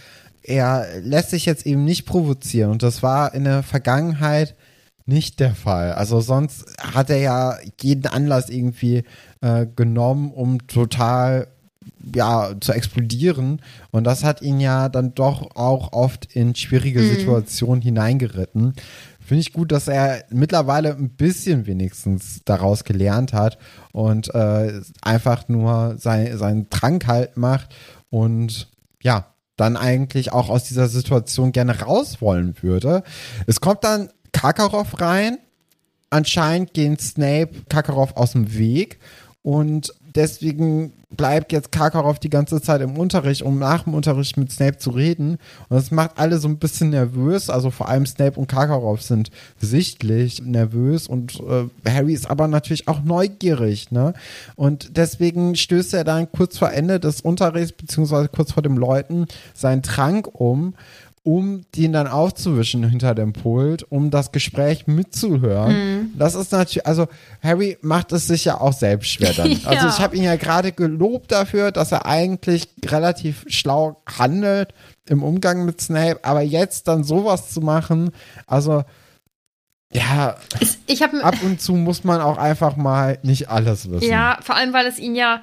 [0.47, 2.71] er lässt sich jetzt eben nicht provozieren.
[2.71, 4.55] Und das war in der Vergangenheit
[5.07, 5.93] nicht der Fall.
[5.93, 9.05] Also sonst hat er ja jeden Anlass irgendwie
[9.41, 11.49] äh, genommen, um total
[12.15, 17.09] ja zu explodieren und das hat ihn ja dann doch auch oft in schwierige mhm.
[17.11, 18.75] Situationen hineingeritten.
[19.21, 23.59] Finde ich gut, dass er mittlerweile ein bisschen wenigstens daraus gelernt hat
[23.93, 27.75] und äh, einfach nur sein, seinen Trank halt macht
[28.11, 28.69] und
[29.03, 29.27] ja,
[29.57, 33.03] dann eigentlich auch aus dieser Situation gerne raus wollen würde.
[33.47, 35.39] Es kommt dann Kakarov rein.
[36.11, 39.01] Anscheinend gehen Snape Kakarov aus dem Weg
[39.43, 44.51] und deswegen bleibt jetzt Karkaroff die ganze Zeit im Unterricht, um nach dem Unterricht mit
[44.51, 45.39] Snape zu reden.
[45.69, 47.49] Und das macht alle so ein bisschen nervös.
[47.49, 52.89] Also vor allem Snape und Karkaroff sind sichtlich nervös und äh, Harry ist aber natürlich
[52.89, 53.93] auch neugierig.
[53.93, 54.15] Ne?
[54.57, 59.27] Und deswegen stößt er dann kurz vor Ende des Unterrichts, beziehungsweise kurz vor dem Läuten,
[59.55, 60.75] seinen Trank um
[61.27, 65.73] um den dann aufzuwischen hinter dem Pult, um das Gespräch mitzuhören.
[65.73, 66.13] Mhm.
[66.17, 67.09] Das ist natürlich, also
[67.43, 69.51] Harry macht es sich ja auch selbst schwer dann.
[69.51, 69.59] ja.
[69.65, 74.73] Also ich habe ihn ja gerade gelobt dafür, dass er eigentlich relativ schlau handelt
[75.09, 78.13] im Umgang mit Snape, aber jetzt dann sowas zu machen,
[78.47, 78.85] also
[79.93, 80.37] ja,
[80.87, 84.09] ich hab, ab und zu muss man auch einfach mal nicht alles wissen.
[84.09, 85.43] Ja, vor allem, weil es ihn ja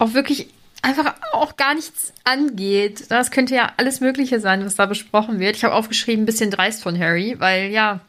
[0.00, 0.48] auch wirklich
[0.82, 3.10] einfach auch gar nichts angeht.
[3.10, 5.56] Das könnte ja alles Mögliche sein, was da besprochen wird.
[5.56, 8.00] Ich habe aufgeschrieben, ein bisschen dreist von Harry, weil ja,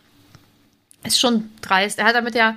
[1.03, 1.99] ist schon dreist.
[1.99, 2.55] Er hat damit ja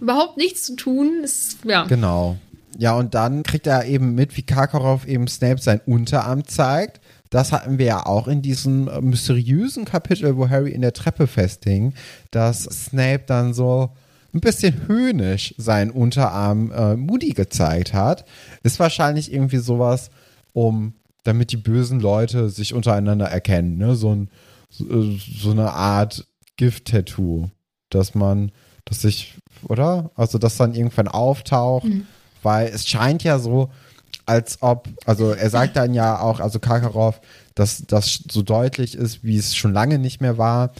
[0.00, 1.22] überhaupt nichts zu tun.
[1.24, 1.84] Ist, ja.
[1.84, 2.38] Genau.
[2.78, 7.00] Ja, und dann kriegt er eben mit, wie Karkaroff eben Snape sein Unterarm zeigt.
[7.28, 11.94] Das hatten wir ja auch in diesem mysteriösen Kapitel, wo Harry in der Treppe festhing,
[12.30, 13.90] dass Snape dann so
[14.32, 18.24] ein bisschen höhnisch seinen Unterarm äh, Moody gezeigt hat,
[18.62, 20.10] ist wahrscheinlich irgendwie sowas,
[20.52, 23.94] um damit die bösen Leute sich untereinander erkennen, ne?
[23.94, 24.30] So, ein,
[24.68, 27.50] so, äh, so eine Art Gift-Tattoo,
[27.90, 28.52] dass man,
[28.84, 30.10] dass sich, oder?
[30.14, 32.06] Also, dass dann irgendwann auftaucht, mhm.
[32.42, 33.70] weil es scheint ja so,
[34.26, 37.20] als ob, also er sagt dann ja auch, also Karkaroff,
[37.54, 40.72] dass das so deutlich ist, wie es schon lange nicht mehr war.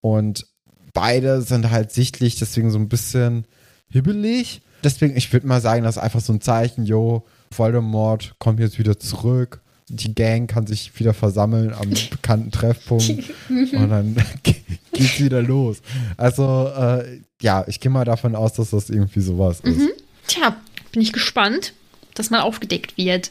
[0.00, 0.46] Und
[0.92, 3.44] beide sind halt sichtlich, deswegen so ein bisschen
[3.90, 4.60] hibbelig.
[4.84, 8.78] Deswegen, ich würde mal sagen, das ist einfach so ein Zeichen, yo, Voldemort kommt jetzt
[8.78, 9.60] wieder zurück.
[9.88, 14.16] Die Gang kann sich wieder versammeln am bekannten Treffpunkt und dann
[14.92, 15.78] geht's wieder los.
[16.16, 19.78] Also, äh, ja, ich gehe mal davon aus, dass das irgendwie sowas ist.
[19.78, 19.90] Mhm.
[20.26, 20.56] Tja,
[20.92, 21.72] bin ich gespannt,
[22.14, 23.30] dass mal aufgedeckt wird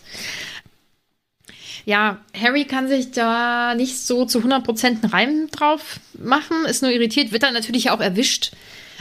[1.88, 6.92] ja, Harry kann sich da nicht so zu 100% einen Reim drauf machen, ist nur
[6.92, 8.52] irritiert, wird dann natürlich auch erwischt.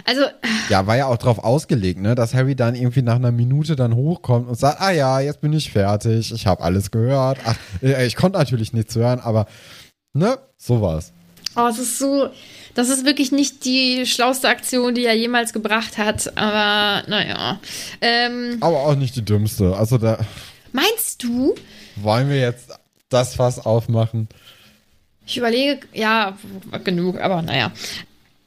[0.05, 0.23] Also.
[0.69, 3.97] Ja, war ja auch drauf ausgelegt, ne, dass Harry dann irgendwie nach einer Minute dann
[3.97, 7.39] hochkommt und sagt, ah ja, jetzt bin ich fertig, ich habe alles gehört.
[7.45, 9.47] Ach, äh, ich konnte natürlich nichts hören, aber,
[10.13, 11.13] ne, sowas.
[11.57, 12.29] Oh, es ist so,
[12.75, 17.59] das ist wirklich nicht die schlauste Aktion, die er jemals gebracht hat, aber naja.
[18.01, 19.75] Ähm, aber auch nicht die dümmste.
[19.75, 20.19] Also da.
[20.77, 21.55] Meinst du?
[21.97, 22.69] Wollen wir jetzt
[23.09, 24.29] das Fass aufmachen?
[25.27, 26.37] Ich überlege, ja,
[26.85, 27.73] genug, aber naja.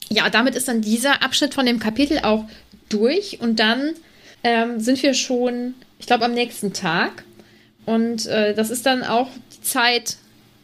[0.10, 2.46] Ja, damit ist dann dieser Abschnitt von dem Kapitel auch
[2.88, 3.96] durch und dann
[4.44, 7.24] ähm, sind wir schon, ich glaube, am nächsten Tag.
[7.88, 10.18] Und äh, das ist dann auch die Zeit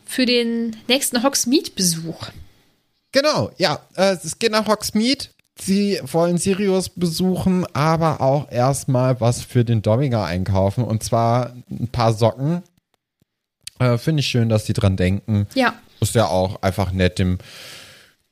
[0.05, 2.27] für den nächsten Hogsmeade-Besuch.
[3.11, 5.29] Genau, ja, äh, es geht nach Hogsmeade.
[5.57, 10.83] Sie wollen Sirius besuchen, aber auch erstmal was für den Domminger einkaufen.
[10.83, 12.61] Und zwar ein paar Socken,
[13.79, 15.47] äh, Finde ich schön, dass die dran denken.
[15.53, 15.73] Ja.
[15.99, 17.39] Ist ja auch einfach nett, dem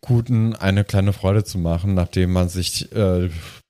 [0.02, 3.30] Guten eine kleine Freude zu machen, nachdem man sich äh,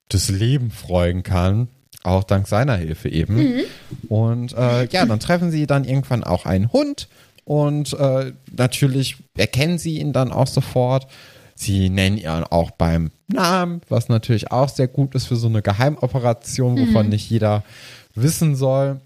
[0.10, 1.68] das Leben freuen kann.
[2.04, 3.36] Auch dank seiner Hilfe eben.
[3.36, 3.62] Mhm.
[4.10, 7.08] Und äh, ja, dann treffen sie dann irgendwann auch einen Hund.
[7.46, 11.08] Und äh, natürlich erkennen sie ihn dann auch sofort.
[11.56, 15.62] Sie nennen ihn auch beim Namen, was natürlich auch sehr gut ist für so eine
[15.62, 17.12] Geheimoperation, wovon mhm.
[17.12, 17.64] nicht jeder
[18.16, 19.02] wissen soll.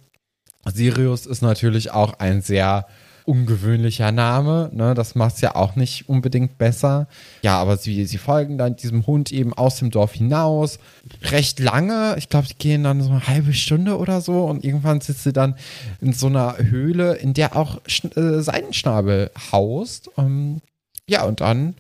[0.66, 2.88] Sirius ist natürlich auch ein sehr
[3.28, 4.94] ungewöhnlicher Name, ne?
[4.94, 7.08] Das macht es ja auch nicht unbedingt besser.
[7.42, 10.80] Ja, aber sie, sie folgen dann diesem Hund eben aus dem Dorf hinaus.
[11.24, 15.02] Recht lange, ich glaube, die gehen dann so eine halbe Stunde oder so und irgendwann
[15.02, 15.56] sitzt sie dann
[16.00, 17.82] in so einer Höhle, in der auch
[18.16, 20.10] äh, Seidenschnabel haust.
[20.18, 20.62] Ähm,
[21.10, 21.76] ja, und dann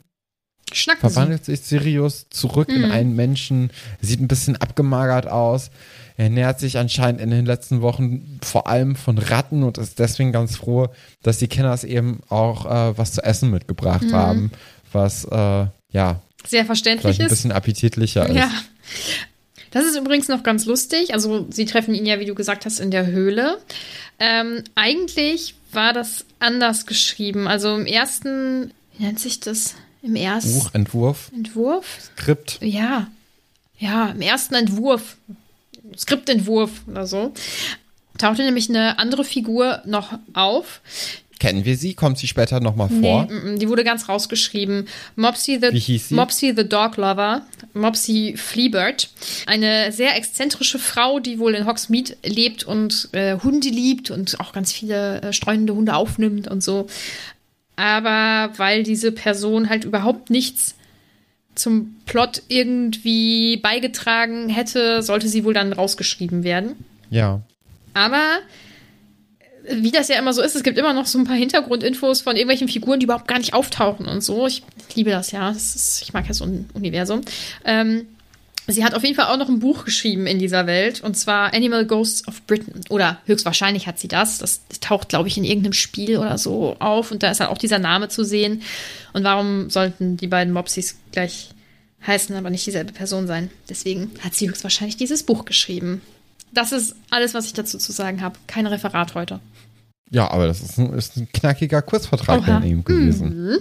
[0.73, 5.69] Schnacken verwandelt sich Sirius zurück in einen Menschen, sieht ein bisschen abgemagert aus.
[6.17, 10.31] Er ernährt sich anscheinend in den letzten Wochen vor allem von Ratten und ist deswegen
[10.31, 10.89] ganz froh,
[11.23, 14.51] dass die Kinders eben auch äh, was zu essen mitgebracht haben,
[14.91, 17.31] was äh, ja Sehr verständlich vielleicht ein ist.
[17.31, 18.35] bisschen appetitlicher ist.
[18.35, 18.51] Ja.
[19.71, 21.13] Das ist übrigens noch ganz lustig.
[21.13, 23.59] Also, sie treffen ihn ja, wie du gesagt hast, in der Höhle.
[24.19, 27.47] Ähm, eigentlich war das anders geschrieben.
[27.47, 29.75] Also im ersten, wie nennt sich das?
[30.07, 32.11] Im ersten Buchentwurf, Entwurf?
[32.15, 32.59] Skript.
[32.61, 33.07] Ja.
[33.77, 35.17] Ja, im ersten Entwurf,
[35.97, 37.33] Skriptentwurf oder so,
[38.17, 40.79] tauchte nämlich eine andere Figur noch auf.
[41.39, 41.93] Kennen wir sie?
[41.93, 43.25] Kommt sie später nochmal vor?
[43.25, 44.87] Nee, mm, mm, die wurde ganz rausgeschrieben.
[45.17, 46.15] Mopsy the, Wie hieß sie?
[46.15, 47.43] Mopsy the Dog Lover,
[47.73, 49.09] Mopsy Fleabird.
[49.45, 54.53] Eine sehr exzentrische Frau, die wohl in Hogsmeade lebt und äh, Hunde liebt und auch
[54.53, 56.87] ganz viele äh, streunende Hunde aufnimmt und so.
[57.77, 60.75] Aber weil diese Person halt überhaupt nichts
[61.55, 66.75] zum Plot irgendwie beigetragen hätte, sollte sie wohl dann rausgeschrieben werden.
[67.09, 67.41] Ja.
[67.93, 68.39] Aber
[69.65, 72.21] äh, wie das ja immer so ist, es gibt immer noch so ein paar Hintergrundinfos
[72.21, 74.47] von irgendwelchen Figuren, die überhaupt gar nicht auftauchen und so.
[74.47, 74.63] Ich
[74.95, 75.51] liebe das ja.
[75.51, 77.21] Das ist, ich mag ja so ein Universum.
[77.63, 78.07] Ähm,
[78.67, 81.53] sie hat auf jeden Fall auch noch ein Buch geschrieben in dieser Welt und zwar
[81.53, 82.81] Animal Ghosts of Britain.
[82.89, 84.39] Oder höchstwahrscheinlich hat sie das.
[84.39, 87.57] Das taucht, glaube ich, in irgendeinem Spiel oder so auf und da ist halt auch
[87.57, 88.61] dieser Name zu sehen.
[89.13, 91.49] Und warum sollten die beiden Mopsis gleich
[92.05, 93.49] heißen, aber nicht dieselbe Person sein?
[93.69, 96.01] Deswegen hat sie höchstwahrscheinlich dieses Buch geschrieben.
[96.53, 98.37] Das ist alles, was ich dazu zu sagen habe.
[98.47, 99.39] Kein Referat heute.
[100.09, 102.59] Ja, aber das ist ein, ist ein knackiger Kurzvertrag Oha.
[102.59, 103.51] von ihm gewesen.
[103.51, 103.57] Ja.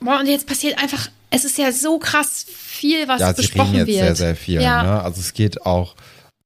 [0.00, 3.76] Boah, und jetzt passiert einfach, es ist ja so krass viel, was Ja, sie besprochen
[3.76, 4.04] reden jetzt wird.
[4.06, 4.62] sehr, sehr viel.
[4.62, 4.82] Ja.
[4.82, 5.02] Ne?
[5.02, 5.94] Also es geht auch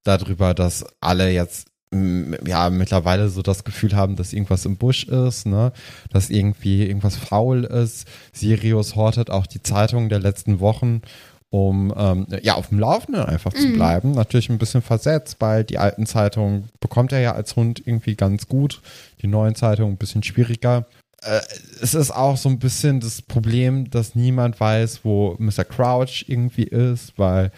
[0.05, 5.05] darüber, dass alle jetzt m, ja mittlerweile so das Gefühl haben, dass irgendwas im Busch
[5.05, 5.73] ist, ne?
[6.11, 8.07] dass irgendwie irgendwas faul ist.
[8.33, 11.03] Sirius hortet auch die Zeitungen der letzten Wochen,
[11.51, 13.59] um ähm, ja auf dem Laufenden einfach Mhm.
[13.59, 14.13] zu bleiben.
[14.13, 18.49] Natürlich ein bisschen versetzt, weil die alten Zeitungen bekommt er ja als Hund irgendwie ganz
[18.49, 18.81] gut,
[19.21, 20.87] die neuen Zeitungen ein bisschen schwieriger.
[21.23, 21.41] Äh,
[21.81, 25.65] es ist auch so ein bisschen das Problem, dass niemand weiß, wo Mr.
[25.65, 27.53] Crouch irgendwie ist, weil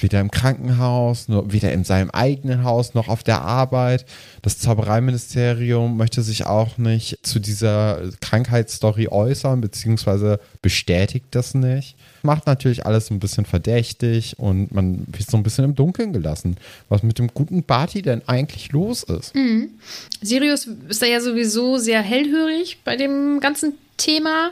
[0.00, 4.06] weder im Krankenhaus, noch weder in seinem eigenen Haus noch auf der Arbeit.
[4.42, 11.96] Das Zaubereiministerium möchte sich auch nicht zu dieser Krankheitsstory äußern, beziehungsweise bestätigt das nicht.
[12.22, 16.56] Macht natürlich alles ein bisschen verdächtig und man wird so ein bisschen im Dunkeln gelassen,
[16.88, 19.32] was mit dem guten Barty denn eigentlich los ist.
[20.20, 24.50] Sirius ist da ja sowieso sehr hellhörig bei dem ganzen Thema.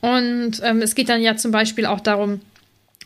[0.00, 2.40] Und ähm, es geht dann ja zum Beispiel auch darum,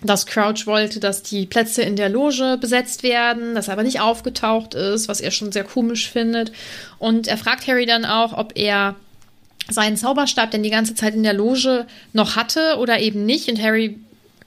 [0.03, 4.75] dass Crouch wollte, dass die Plätze in der Loge besetzt werden, das aber nicht aufgetaucht
[4.75, 6.53] ist, was er schon sehr komisch findet.
[6.99, 8.97] Und er fragt Harry dann auch, ob er
[9.71, 13.49] seinen Zauberstab denn die ganze Zeit in der Loge noch hatte oder eben nicht.
[13.49, 13.99] Und Harry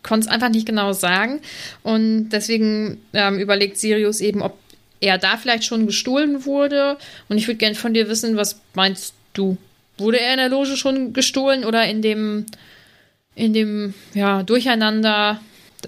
[0.03, 1.41] konnte es einfach nicht genau sagen.
[1.83, 4.57] Und deswegen ähm, überlegt Sirius eben, ob
[4.99, 6.97] er da vielleicht schon gestohlen wurde.
[7.29, 9.57] Und ich würde gerne von dir wissen, was meinst du?
[9.97, 12.45] Wurde er in der Loge schon gestohlen oder in dem,
[13.37, 15.39] in dem, ja, Durcheinander,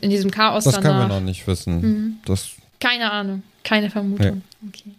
[0.01, 1.09] in diesem Chaos Das können wir danach?
[1.09, 1.81] noch nicht wissen.
[1.81, 2.17] Mhm.
[2.25, 4.43] Das Keine Ahnung, keine Vermutung.
[4.67, 4.91] Okay.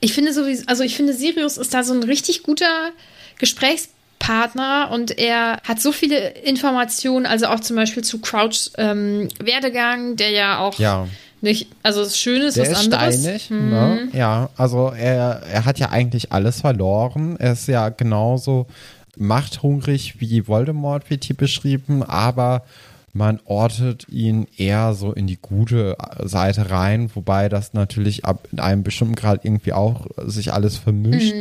[0.00, 2.90] Ich finde sowieso, also ich finde Sirius ist da so ein richtig guter
[3.38, 10.16] Gesprächspartner und er hat so viele Informationen, also auch zum Beispiel zu Crouchs ähm, Werdegang,
[10.16, 11.06] der ja auch ja.
[11.40, 13.20] nicht, also das Schöne ist Der was ist anderes.
[13.20, 13.70] steinig, Mhm.
[13.70, 14.08] ne?
[14.12, 17.36] Ja, also er, er hat ja eigentlich alles verloren.
[17.38, 18.66] Er ist ja genauso
[19.16, 22.64] machthungrig wie Voldemort, wird hier beschrieben, aber
[23.12, 28.58] man ortet ihn eher so in die gute Seite rein, wobei das natürlich ab in
[28.58, 31.34] einem bestimmten Grad irgendwie auch sich alles vermischt.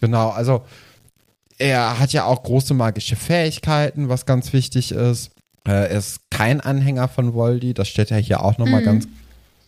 [0.00, 0.62] Genau, also
[1.58, 5.30] er hat ja auch große magische Fähigkeiten, was ganz wichtig ist.
[5.66, 9.06] Äh, Er ist kein Anhänger von Voldy, das steht ja hier auch nochmal ganz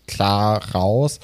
[0.06, 1.20] klar raus.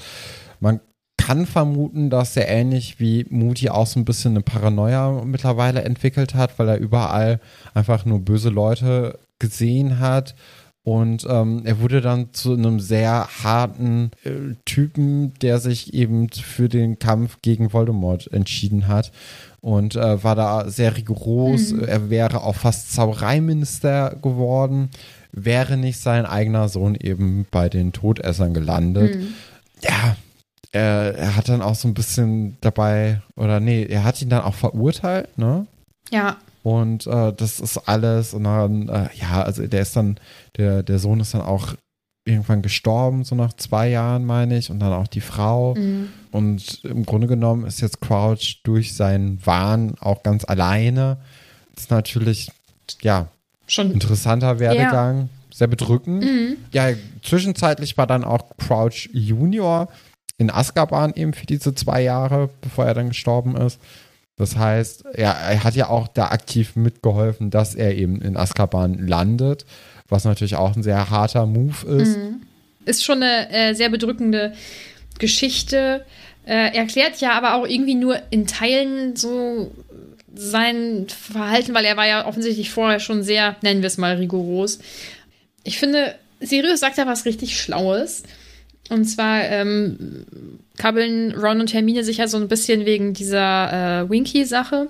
[0.59, 0.79] Man
[1.25, 6.35] kann vermuten, dass er ähnlich wie Moody auch so ein bisschen eine Paranoia mittlerweile entwickelt
[6.35, 7.39] hat, weil er überall
[7.73, 10.35] einfach nur böse Leute gesehen hat.
[10.83, 16.67] Und ähm, er wurde dann zu einem sehr harten äh, Typen, der sich eben für
[16.67, 19.13] den Kampf gegen Voldemort entschieden hat.
[19.61, 21.71] Und äh, war da sehr rigoros.
[21.71, 24.89] Er wäre auch fast Zaubereiminister geworden,
[25.31, 29.15] wäre nicht sein eigener Sohn eben bei den Todessern gelandet.
[29.81, 30.17] Ja,
[30.73, 34.41] er, er hat dann auch so ein bisschen dabei, oder nee, er hat ihn dann
[34.41, 35.67] auch verurteilt, ne?
[36.09, 36.37] Ja.
[36.63, 38.33] Und äh, das ist alles.
[38.33, 40.19] Und dann, äh, ja, also der ist dann,
[40.57, 41.75] der, der Sohn ist dann auch
[42.25, 45.75] irgendwann gestorben, so nach zwei Jahren, meine ich, und dann auch die Frau.
[45.75, 46.09] Mhm.
[46.31, 51.17] Und im Grunde genommen ist jetzt Crouch durch seinen Wahn auch ganz alleine.
[51.77, 52.49] ist natürlich,
[53.01, 53.27] ja,
[53.67, 53.91] Schon.
[53.91, 56.23] interessanter Werdegang, sehr bedrückend.
[56.23, 56.57] Mhm.
[56.71, 56.87] Ja,
[57.21, 59.89] zwischenzeitlich war dann auch Crouch Junior
[60.37, 63.79] in Azkaban eben für diese zwei Jahre, bevor er dann gestorben ist.
[64.35, 69.07] Das heißt, ja, er hat ja auch da aktiv mitgeholfen, dass er eben in Azkaban
[69.07, 69.65] landet,
[70.09, 72.17] was natürlich auch ein sehr harter Move ist.
[72.85, 74.53] Ist schon eine äh, sehr bedrückende
[75.19, 76.05] Geschichte.
[76.45, 79.71] Äh, erklärt ja aber auch irgendwie nur in Teilen so
[80.35, 84.79] sein Verhalten, weil er war ja offensichtlich vorher schon sehr, nennen wir es mal, rigoros.
[85.63, 88.23] Ich finde, Sirius sagt da was richtig Schlaues.
[88.89, 90.25] Und zwar ähm,
[90.77, 94.89] kabbeln Ron und Hermine sich ja so ein bisschen wegen dieser äh, Winky-Sache.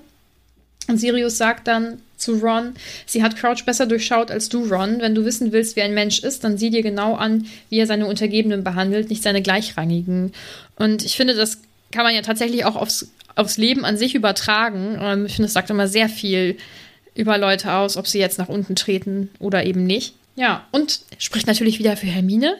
[0.88, 2.74] Und Sirius sagt dann zu Ron,
[3.06, 5.00] sie hat Crouch besser durchschaut als du, Ron.
[5.00, 7.86] Wenn du wissen willst, wie ein Mensch ist, dann sieh dir genau an, wie er
[7.86, 10.32] seine Untergebenen behandelt, nicht seine Gleichrangigen.
[10.76, 11.58] Und ich finde, das
[11.92, 14.98] kann man ja tatsächlich auch aufs, aufs Leben an sich übertragen.
[15.00, 16.56] Ähm, ich finde, es sagt immer sehr viel
[17.14, 20.14] über Leute aus, ob sie jetzt nach unten treten oder eben nicht.
[20.36, 22.56] Ja, und spricht natürlich wieder für Hermine,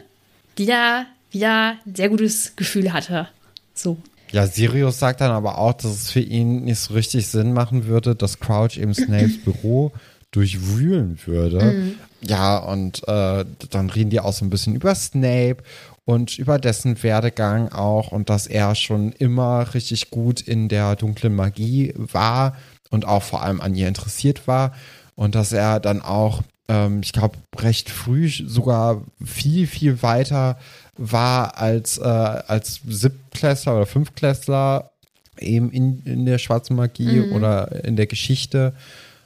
[0.59, 3.29] die da wieder ein sehr gutes Gefühl hatte.
[3.75, 3.99] So.
[4.33, 7.87] Ja, Sirius sagt dann aber auch, dass es für ihn nicht so richtig Sinn machen
[7.87, 9.93] würde, dass Crouch eben Snapes Büro
[10.33, 11.95] durchwühlen würde.
[12.21, 15.59] Ja, und äh, dann reden die auch so ein bisschen über Snape
[16.05, 21.35] und über dessen Werdegang auch und dass er schon immer richtig gut in der dunklen
[21.35, 22.57] Magie war
[22.91, 24.73] und auch vor allem an ihr interessiert war
[25.15, 30.59] und dass er dann auch, ähm, ich glaube, recht früh sogar viel, viel weiter
[30.97, 34.91] war als, äh, als Siebtklässler oder Fünftklässler
[35.39, 38.75] eben in, in der schwarzen Magie oder in der Geschichte.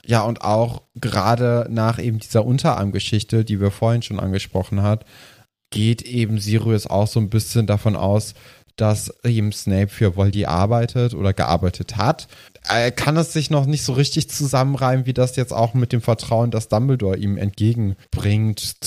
[0.07, 5.05] Ja, und auch gerade nach eben dieser Unterarmgeschichte, die wir vorhin schon angesprochen hat,
[5.71, 8.35] geht eben Sirius auch so ein bisschen davon aus,
[8.77, 12.29] dass eben Snape für Voldy arbeitet oder gearbeitet hat.
[12.67, 16.01] Er kann es sich noch nicht so richtig zusammenreimen, wie das jetzt auch mit dem
[16.01, 18.83] Vertrauen, das Dumbledore ihm entgegenbringt,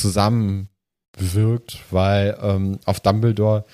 [1.21, 3.65] zusammenwirkt, weil ähm, auf Dumbledore,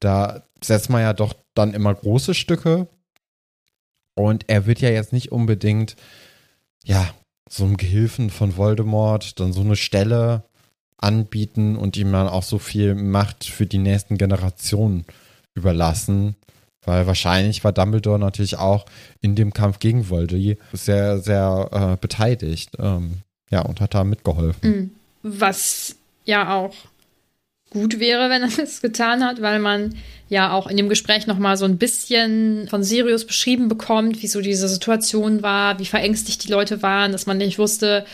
[0.00, 2.88] da setzt man ja doch dann immer große Stücke
[4.14, 5.96] und er wird ja jetzt nicht unbedingt,
[6.84, 7.08] ja,
[7.48, 10.44] so einem Gehilfen von Voldemort dann so eine Stelle
[10.96, 15.04] anbieten und ihm dann auch so viel Macht für die nächsten Generationen
[15.54, 16.36] überlassen.
[16.86, 18.86] Weil wahrscheinlich war Dumbledore natürlich auch
[19.20, 22.72] in dem Kampf gegen Voldy sehr, sehr äh, beteiligt.
[22.78, 23.18] Ähm,
[23.50, 24.70] ja, und hat da mitgeholfen.
[24.70, 24.90] Mhm.
[25.22, 26.74] Was ja auch
[27.74, 29.94] gut wäre, wenn er es getan hat, weil man
[30.30, 34.26] ja auch in dem Gespräch noch mal so ein bisschen von Sirius beschrieben bekommt, wie
[34.26, 38.06] so diese Situation war, wie verängstigt die Leute waren, dass man nicht wusste,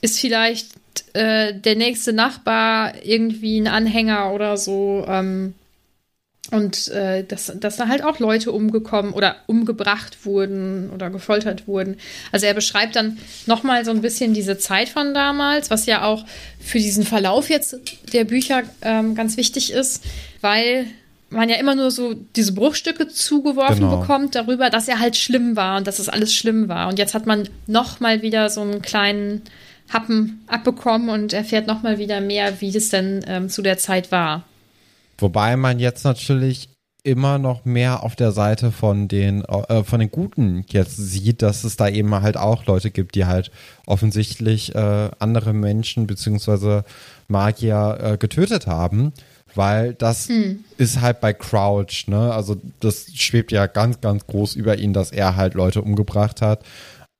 [0.00, 0.70] ist vielleicht
[1.12, 5.04] äh, der nächste Nachbar irgendwie ein Anhänger oder so.
[5.06, 5.54] Ähm,
[6.50, 11.96] und äh, dass, dass da halt auch Leute umgekommen oder umgebracht wurden oder gefoltert wurden.
[12.32, 16.24] Also er beschreibt dann nochmal so ein bisschen diese Zeit von damals, was ja auch
[16.58, 17.76] für diesen Verlauf jetzt
[18.12, 20.04] der Bücher ähm, ganz wichtig ist,
[20.40, 20.86] weil
[21.32, 24.00] man ja immer nur so diese Bruchstücke zugeworfen Genau.
[24.00, 26.88] bekommt darüber, dass er halt schlimm war und dass es alles schlimm war.
[26.88, 29.42] Und jetzt hat man nochmal wieder so einen kleinen
[29.88, 34.44] Happen abbekommen und erfährt nochmal wieder mehr, wie es denn ähm, zu der Zeit war.
[35.20, 36.70] Wobei man jetzt natürlich
[37.02, 41.64] immer noch mehr auf der Seite von den äh, von den Guten jetzt sieht, dass
[41.64, 43.50] es da eben halt auch Leute gibt, die halt
[43.86, 46.84] offensichtlich äh, andere Menschen beziehungsweise
[47.28, 49.12] Magier äh, getötet haben,
[49.54, 50.28] weil das
[50.76, 52.32] ist halt bei Crouch, ne?
[52.32, 56.60] Also das schwebt ja ganz, ganz groß über ihn, dass er halt Leute umgebracht hat.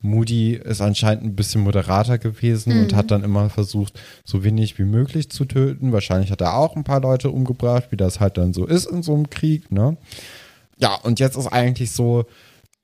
[0.02, 4.84] Moody ist anscheinend ein bisschen moderater gewesen und hat dann immer versucht, so wenig wie
[4.84, 5.92] möglich zu töten.
[5.92, 9.02] Wahrscheinlich hat er auch ein paar Leute umgebracht, wie das halt dann so ist in
[9.02, 9.96] so einem Krieg, ne?
[10.78, 12.24] Ja, und jetzt ist eigentlich so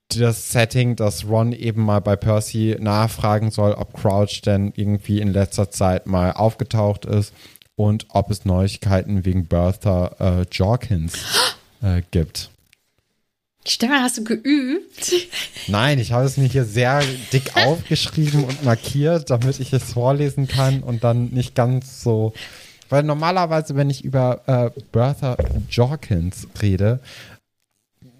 [0.09, 5.29] das Setting, dass Ron eben mal bei Percy nachfragen soll, ob Crouch denn irgendwie in
[5.29, 7.33] letzter Zeit mal aufgetaucht ist
[7.75, 11.13] und ob es Neuigkeiten wegen Bertha äh, Jorkins
[11.81, 12.51] äh, gibt.
[13.69, 15.11] Stefan, hast du geübt?
[15.67, 17.03] Nein, ich habe es mir hier sehr
[17.33, 22.33] dick aufgeschrieben und markiert, damit ich es vorlesen kann und dann nicht ganz so.
[22.89, 25.35] Weil normalerweise, wenn ich über äh, Bertha
[25.69, 26.99] Jorkins rede,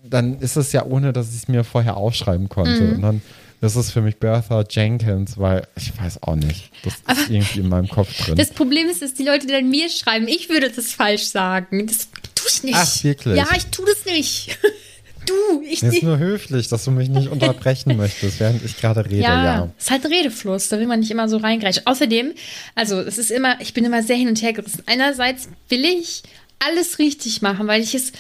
[0.03, 2.93] dann ist es ja ohne, dass ich es mir vorher aufschreiben konnte.
[2.95, 3.21] Und dann
[3.61, 6.71] ist es für mich Bertha Jenkins, weil ich weiß auch nicht.
[6.83, 8.35] Das ist irgendwie in meinem Kopf drin.
[8.35, 11.87] Das Problem ist, dass die Leute dann mir schreiben, ich würde das falsch sagen.
[11.87, 12.77] Das tut ich nicht.
[12.77, 13.37] Ach, wirklich?
[13.37, 14.57] Ja, ich tu das nicht.
[15.27, 19.05] Du, ich Mir ist nur höflich, dass du mich nicht unterbrechen möchtest, während ich gerade
[19.05, 19.69] rede, Ja, ja.
[19.77, 21.83] ist halt Redefluss, da will man nicht immer so reingreifen.
[21.85, 22.33] Außerdem,
[22.75, 24.83] also es ist immer, ich bin immer sehr hin und her gerissen.
[24.87, 26.23] Einerseits will ich
[26.59, 28.11] alles richtig machen, weil ich es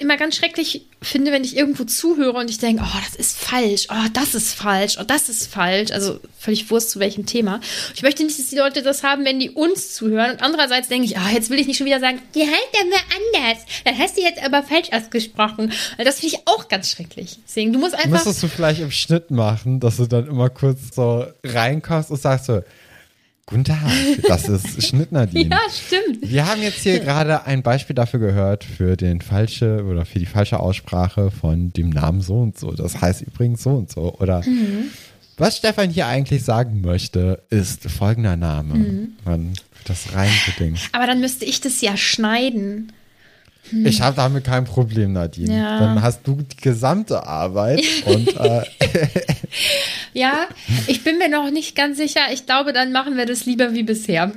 [0.00, 3.86] immer ganz schrecklich finde, wenn ich irgendwo zuhöre und ich denke, oh, das ist falsch,
[3.90, 5.90] oh, das ist falsch, oh, das ist falsch.
[5.90, 7.60] Also völlig Wurst zu welchem Thema.
[7.94, 10.32] Ich möchte nicht, dass die Leute das haben, wenn die uns zuhören.
[10.32, 13.40] Und andererseits denke ich, ah, jetzt will ich nicht schon wieder sagen, die heißt aber
[13.40, 13.64] anders.
[13.84, 15.72] Das hast du jetzt aber falsch ausgesprochen.
[15.96, 17.38] Weil Das finde ich auch ganz schrecklich.
[17.46, 18.10] Deswegen, du musst einfach.
[18.10, 22.46] Müsstest du vielleicht im Schnitt machen, dass du dann immer kurz so reinkommst und sagst
[22.46, 22.62] so,
[23.50, 23.80] Guten Tag,
[24.28, 25.50] das ist Schnittnadine.
[25.50, 26.18] ja, stimmt.
[26.30, 30.26] Wir haben jetzt hier gerade ein Beispiel dafür gehört für den falsche oder für die
[30.26, 32.70] falsche Aussprache von dem Namen so und so.
[32.72, 34.14] Das heißt übrigens so und so.
[34.20, 34.90] Oder Mhm.
[35.36, 38.74] was Stefan hier eigentlich sagen möchte, ist folgender Name.
[38.74, 39.08] Mhm.
[39.24, 40.78] Wird das reingedingt.
[40.92, 42.92] Aber dann müsste ich das ja schneiden.
[43.84, 45.56] Ich habe damit kein Problem, Nadine.
[45.56, 45.78] Ja.
[45.78, 48.62] Dann hast du die gesamte Arbeit und äh,
[50.12, 50.48] Ja,
[50.86, 52.20] ich bin mir noch nicht ganz sicher.
[52.32, 54.32] Ich glaube, dann machen wir das lieber wie bisher.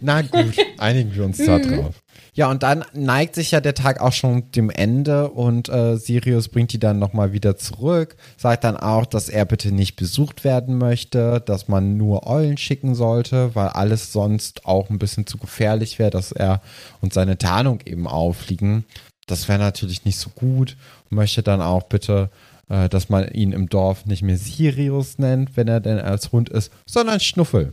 [0.00, 1.94] Na gut, einigen wir uns da drauf.
[2.34, 6.48] Ja, und dann neigt sich ja der Tag auch schon dem Ende und äh, Sirius
[6.48, 10.76] bringt die dann nochmal wieder zurück, sagt dann auch, dass er bitte nicht besucht werden
[10.76, 16.00] möchte, dass man nur Eulen schicken sollte, weil alles sonst auch ein bisschen zu gefährlich
[16.00, 16.60] wäre, dass er
[17.00, 18.84] und seine Tarnung eben auffliegen.
[19.26, 20.76] Das wäre natürlich nicht so gut
[21.14, 22.30] möchte dann auch bitte,
[22.68, 26.48] äh, dass man ihn im Dorf nicht mehr Sirius nennt, wenn er denn als Hund
[26.48, 27.72] ist, sondern Schnuffel.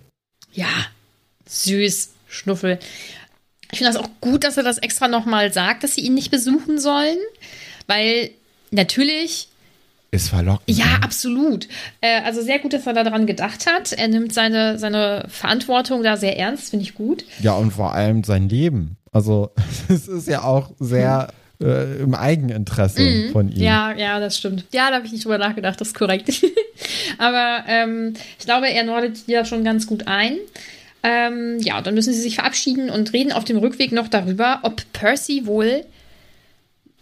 [0.54, 0.70] Ja,
[1.48, 2.80] süß, Schnuffel.
[3.72, 6.32] Ich finde das auch gut, dass er das extra nochmal sagt, dass sie ihn nicht
[6.32, 7.18] besuchen sollen.
[7.88, 8.32] Weil
[8.72, 9.48] natürlich
[10.12, 10.64] Ist verlockend.
[10.68, 11.04] Ja, ne?
[11.04, 11.68] absolut.
[12.02, 13.94] Äh, also sehr gut, dass er daran gedacht hat.
[13.94, 17.26] Er nimmt seine, seine Verantwortung da sehr ernst, finde ich gut.
[17.42, 18.98] Ja, und vor allem sein Leben.
[19.12, 19.52] Also,
[19.90, 21.30] es ist ja auch sehr
[21.62, 23.56] äh, im Eigeninteresse von ihm.
[23.56, 23.62] Mhm.
[23.62, 24.66] Ja, ja, das stimmt.
[24.74, 26.30] Ja, da habe ich nicht drüber nachgedacht, das ist korrekt.
[27.18, 30.38] Aber ähm, ich glaube, er nordet die da schon ganz gut ein.
[31.04, 34.60] Ähm, ja, und dann müssen sie sich verabschieden und reden auf dem Rückweg noch darüber,
[34.64, 35.84] ob Percy wohl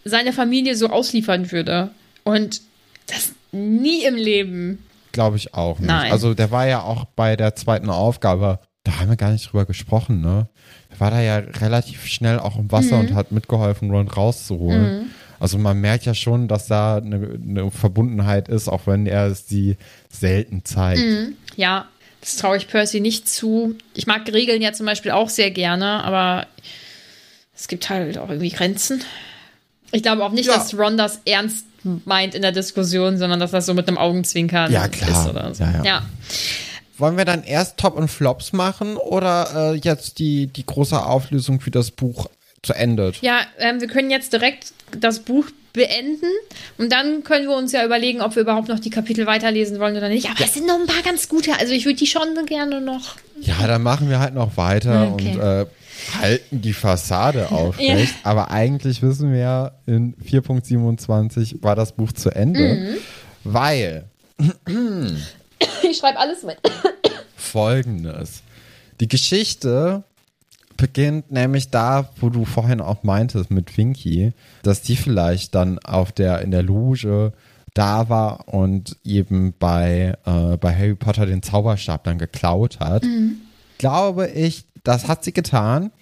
[0.04, 1.90] seine Familie so ausliefern würde.
[2.24, 2.62] Und
[3.06, 4.84] das nie im Leben.
[5.12, 5.88] Glaube ich auch nicht.
[5.88, 6.12] Nein.
[6.12, 9.66] Also, der war ja auch bei der zweiten Aufgabe, da haben wir gar nicht drüber
[9.66, 10.48] gesprochen, ne?
[10.90, 13.08] Der war da ja relativ schnell auch im Wasser Mhm.
[13.08, 15.10] und hat mitgeholfen, Ron rauszuholen.
[15.40, 19.46] Also, man merkt ja schon, dass da eine, eine Verbundenheit ist, auch wenn er es
[19.46, 19.76] die
[20.08, 21.00] selten zeigt.
[21.00, 21.34] Mhm.
[21.56, 21.86] Ja,
[22.20, 23.76] das traue ich Percy nicht zu.
[23.94, 26.46] Ich mag Regeln ja zum Beispiel auch sehr gerne, aber
[27.54, 29.02] es gibt halt auch irgendwie Grenzen.
[29.92, 30.54] Ich glaube auch nicht, Ja.
[30.54, 31.66] dass Ron das ernst
[32.04, 35.10] meint in der Diskussion, sondern dass das so mit einem Augenzwinkern Ja, klar.
[35.10, 35.64] ist oder so.
[35.64, 35.84] Ja, ja.
[35.84, 36.06] ja.
[36.98, 41.64] Wollen wir dann erst Top und Flops machen oder äh, jetzt die, die große Auflösung,
[41.64, 42.28] wie das Buch
[42.62, 43.22] zu endet?
[43.22, 46.26] Ja, ähm, wir können jetzt direkt das Buch beenden
[46.78, 49.96] und dann können wir uns ja überlegen, ob wir überhaupt noch die Kapitel weiterlesen wollen
[49.96, 50.28] oder nicht.
[50.30, 51.52] Aber es sind noch ein paar ganz gute.
[51.58, 53.16] Also ich würde die schon gerne noch.
[53.40, 55.32] Ja, dann machen wir halt noch weiter Okay.
[55.32, 55.66] und äh,
[56.20, 58.14] halten die Fassade aufrecht.
[58.24, 62.96] Aber eigentlich wissen wir ja, in 4.27 war das Buch zu Ende, Mhm.
[63.44, 64.04] weil
[65.82, 66.58] Ich schreibe alles mit.
[67.36, 68.42] folgendes.
[69.00, 70.02] Die Geschichte
[70.80, 76.10] beginnt nämlich da, wo du vorhin auch meintest mit Winky, dass die vielleicht dann auf
[76.10, 77.32] der, in der Loge
[77.74, 83.04] da war und eben bei, äh, bei Harry Potter den Zauberstab dann geklaut hat.
[83.78, 85.92] Glaube ich, das hat sie getan.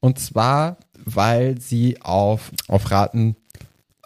[0.00, 3.36] Und zwar, weil sie auf, auf Raten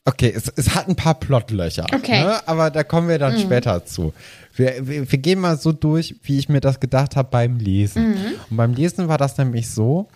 [0.06, 1.84] Okay, es, es hat ein paar Plotlöcher.
[1.94, 2.22] Okay.
[2.22, 2.48] Ne?
[2.48, 4.14] Aber da kommen wir dann später zu.
[4.54, 8.14] Wir, wir, wir gehen mal so durch, wie ich mir das gedacht habe beim Lesen.
[8.50, 10.08] Und beim Lesen war das nämlich so,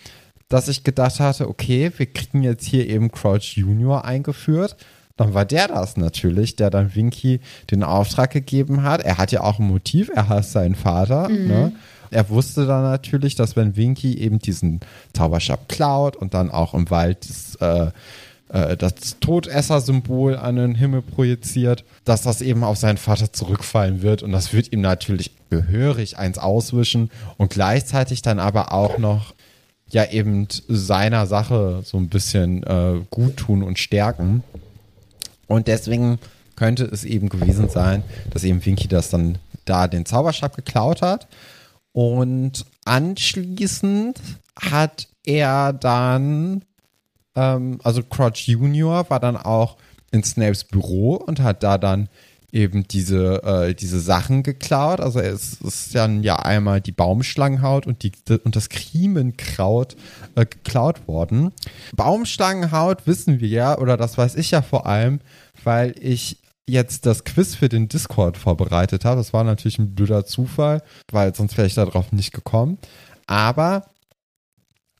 [0.48, 4.76] dass ich gedacht hatte, okay, wir kriegen jetzt hier eben Crouch Junior eingeführt.
[5.16, 9.02] Dann war der das natürlich, der dann Winky den Auftrag gegeben hat.
[9.02, 11.28] Er hat ja auch ein Motiv, er hasst seinen Vater.
[11.28, 11.72] Ne?
[12.10, 14.80] Er wusste dann natürlich, dass wenn Winky eben diesen
[15.12, 17.90] Zauberstab klaut und dann auch im Wald das, äh,
[18.48, 24.22] äh, das Todesser-Symbol an den Himmel projiziert, dass das eben auf seinen Vater zurückfallen wird.
[24.22, 29.34] Und das wird ihm natürlich gehörig eins auswischen und gleichzeitig dann aber auch noch
[29.88, 34.42] ja eben seiner Sache so ein bisschen äh, gut tun und stärken.
[35.46, 36.18] Und deswegen
[36.56, 41.26] könnte es eben gewesen sein, dass eben Winky das dann da den Zauberstab geklaut hat.
[41.92, 44.20] Und anschließend
[44.60, 46.64] hat er dann,
[47.34, 49.76] ähm, also Crouch Junior war dann auch
[50.10, 52.08] in Snapes Büro und hat da dann
[52.54, 55.00] eben diese, äh, diese Sachen geklaut.
[55.00, 58.12] Also es ist dann ja einmal die Baumschlangenhaut und, die,
[58.44, 59.96] und das Kriemenkraut
[60.36, 61.50] äh, geklaut worden.
[61.96, 65.18] Baumschlangenhaut wissen wir ja, oder das weiß ich ja vor allem,
[65.64, 69.16] weil ich jetzt das Quiz für den Discord vorbereitet habe.
[69.16, 72.78] Das war natürlich ein blöder Zufall, weil sonst wäre ich darauf nicht gekommen.
[73.26, 73.84] Aber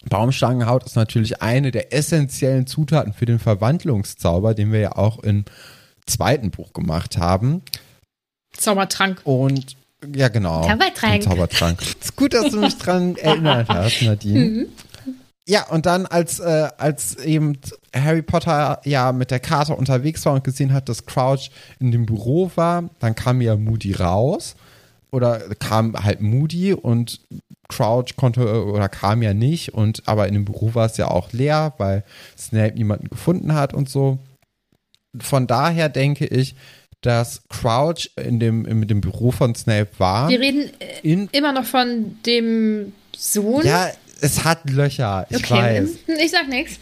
[0.09, 5.45] Baumschlangenhaut ist natürlich eine der essentiellen Zutaten für den Verwandlungszauber, den wir ja auch im
[6.07, 7.63] zweiten Buch gemacht haben.
[8.57, 9.21] Zaubertrank.
[9.25, 9.77] Und
[10.15, 10.67] ja, genau.
[10.69, 11.23] Zaubertrank.
[11.23, 11.83] Zaubertrank.
[12.01, 14.45] ist gut, dass du mich dran erinnert hast, Nadine.
[14.45, 14.67] Mhm.
[15.47, 17.59] Ja, und dann, als, äh, als eben
[17.95, 21.51] Harry Potter ja mit der Karte unterwegs war und gesehen hat, dass Crouch
[21.81, 24.57] in dem Büro war, dann kam ja Moody raus.
[25.15, 27.21] Oder kam halt Moody und
[27.69, 29.73] Crouch konnte oder kam ja nicht.
[29.73, 32.03] Und aber in dem Büro war es ja auch leer, weil
[32.37, 34.19] Snape niemanden gefunden hat und so.
[35.17, 36.57] Von daher denke ich,
[37.01, 40.29] dass Crouch in dem, mit dem Büro von Snape war.
[40.29, 43.65] Wir reden äh, immer noch von dem Sohn.
[43.65, 43.91] Ja,
[44.21, 45.83] es hat Löcher, ich okay.
[45.83, 45.91] weiß.
[46.25, 46.79] Ich sag nichts.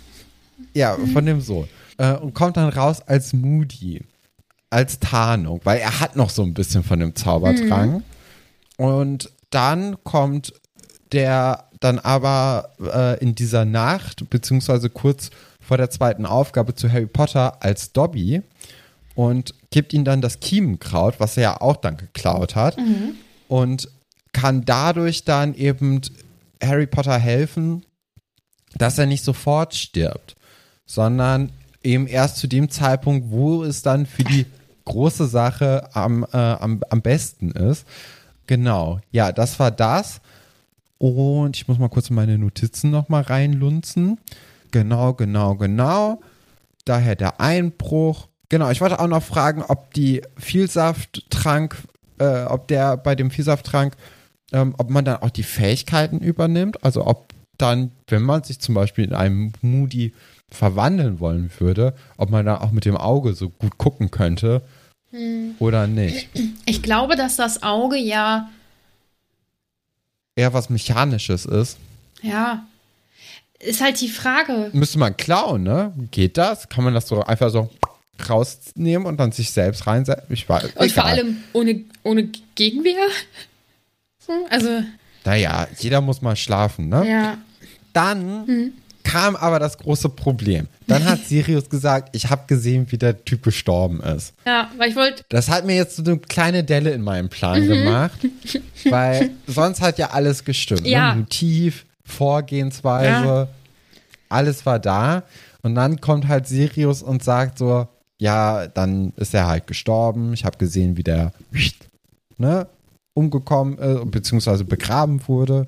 [0.73, 1.69] Ja, von dem Sohn.
[1.99, 4.01] Äh, und kommt dann raus als Moody.
[4.71, 7.93] Als Tarnung, weil er hat noch so ein bisschen von dem Zaubertrank.
[7.97, 8.05] Mhm.
[8.83, 10.55] Und dann kommt
[11.13, 15.31] der dann aber äh, in dieser Nacht, beziehungsweise kurz
[15.61, 18.43] vor der zweiten Aufgabe zu Harry Potter als Dobby
[19.15, 22.79] und gibt ihm dann das Kiemenkraut, was er ja auch dann geklaut hat.
[22.79, 23.15] Mhm.
[23.49, 23.89] Und
[24.33, 26.01] kann dadurch dann eben
[26.63, 27.85] Harry Potter helfen,
[28.77, 30.35] dass er nicht sofort stirbt,
[30.87, 31.51] sondern
[31.83, 34.47] eben erst zu dem Zeitpunkt, wo es dann für die
[34.87, 37.87] große Sache am, äh, am, am besten ist.
[38.53, 40.21] Genau, ja, das war das.
[40.99, 44.21] Und ich muss mal kurz in meine Notizen nochmal reinlunzen.
[44.73, 46.21] Genau, genau, genau.
[46.85, 48.29] Daher der Einbruch.
[48.51, 51.79] Genau, ich wollte auch noch fragen, ob die Vielsafttrank,
[52.19, 53.97] äh, ob der bei dem Vielsafttrank
[54.53, 56.85] ähm, ob man dann auch die Fähigkeiten übernimmt.
[56.85, 60.13] Also ob dann, wenn man sich zum Beispiel in einem Moody
[60.51, 64.61] verwandeln wollen würde, ob man da auch mit dem Auge so gut gucken könnte
[65.13, 65.55] hm.
[65.59, 66.29] oder nicht.
[66.67, 68.51] Ich glaube, dass das Auge ja
[70.35, 71.79] eher was Mechanisches ist.
[72.23, 72.67] Ja.
[73.59, 74.71] Ist halt die Frage.
[74.73, 75.93] Müsste man klauen, ne?
[76.11, 76.69] Geht das?
[76.69, 77.71] Kann man das so einfach so
[78.29, 80.27] rausnehmen und dann sich selbst reinsetzen?
[80.31, 80.89] Ich weiß, und egal.
[80.91, 83.07] vor allem ohne, ohne Gegenwehr?
[84.51, 84.83] Also.
[85.25, 87.09] Naja, jeder muss mal schlafen, ne?
[87.09, 87.39] Ja.
[87.93, 88.73] Dann hm.
[89.05, 90.69] Kam aber das große Problem.
[90.87, 94.35] Dann hat Sirius gesagt, ich habe gesehen, wie der Typ gestorben ist.
[94.47, 95.25] Ja, weil ich wollte.
[95.29, 97.69] Das hat mir jetzt so eine kleine Delle in meinem Plan mhm.
[97.69, 98.19] gemacht,
[98.91, 100.83] weil sonst hat ja alles gestimmt.
[100.83, 100.91] Ne?
[100.91, 101.15] Ja.
[101.15, 101.21] Ne?
[101.21, 103.49] Motiv, Vorgehensweise, ja.
[104.29, 105.23] alles war da.
[105.63, 107.87] Und dann kommt halt Sirius und sagt so,
[108.19, 110.33] ja, dann ist er halt gestorben.
[110.33, 111.33] Ich habe gesehen, wie der
[112.39, 112.67] ne,
[113.15, 115.67] umgekommen, äh, beziehungsweise begraben wurde,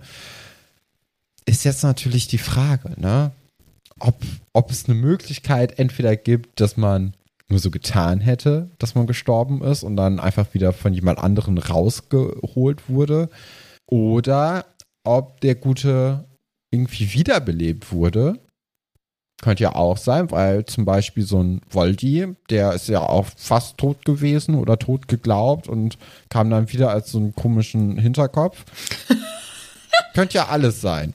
[1.46, 3.32] ist jetzt natürlich die Frage, ne?
[4.00, 4.16] Ob,
[4.52, 7.14] ob es eine Möglichkeit entweder gibt, dass man
[7.48, 11.58] nur so getan hätte, dass man gestorben ist und dann einfach wieder von jemand anderen
[11.58, 13.30] rausgeholt wurde,
[13.86, 14.64] oder
[15.04, 16.24] ob der Gute
[16.72, 18.40] irgendwie wiederbelebt wurde
[19.44, 23.76] könnte ja auch sein, weil zum Beispiel so ein Voldi, der ist ja auch fast
[23.76, 25.98] tot gewesen oder tot geglaubt und
[26.30, 28.64] kam dann wieder als so einen komischen Hinterkopf.
[30.14, 31.12] könnte ja alles sein.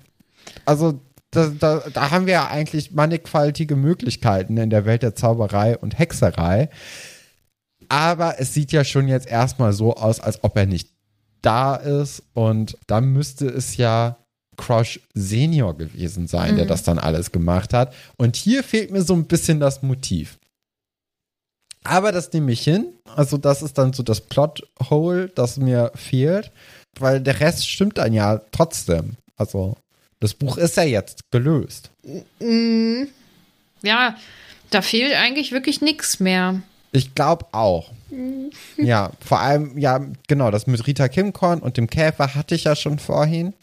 [0.69, 1.01] Also
[1.31, 5.97] da, da, da haben wir ja eigentlich mannigfaltige Möglichkeiten in der Welt der Zauberei und
[5.97, 6.69] Hexerei.
[7.87, 10.91] Aber es sieht ja schon jetzt erstmal so aus, als ob er nicht
[11.41, 12.21] da ist.
[12.35, 14.17] Und dann müsste es ja
[14.57, 16.57] Crush Senior gewesen sein, mhm.
[16.57, 17.95] der das dann alles gemacht hat.
[18.17, 20.37] Und hier fehlt mir so ein bisschen das Motiv.
[21.83, 22.93] Aber das nehme ich hin.
[23.15, 26.51] Also, das ist dann so das Plot-Hole, das mir fehlt.
[26.99, 29.15] Weil der Rest stimmt dann ja trotzdem.
[29.35, 29.75] Also,
[30.19, 31.91] das Buch ist ja jetzt gelöst.
[32.39, 33.07] Mhm.
[33.81, 34.15] Ja,
[34.69, 36.61] da fehlt eigentlich wirklich nichts mehr.
[36.91, 37.91] Ich glaube auch.
[38.09, 38.51] Mhm.
[38.77, 42.75] Ja, vor allem, ja, genau, das mit Rita Kimkorn und dem Käfer hatte ich ja
[42.75, 43.53] schon vorhin.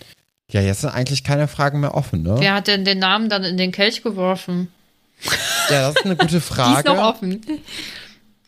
[0.50, 2.36] Ja, jetzt sind eigentlich keine Fragen mehr offen, ne?
[2.38, 4.68] Wer hat denn den Namen dann in den Kelch geworfen?
[5.70, 6.82] Ja, das ist eine gute Frage.
[6.84, 7.46] Die ist noch offen.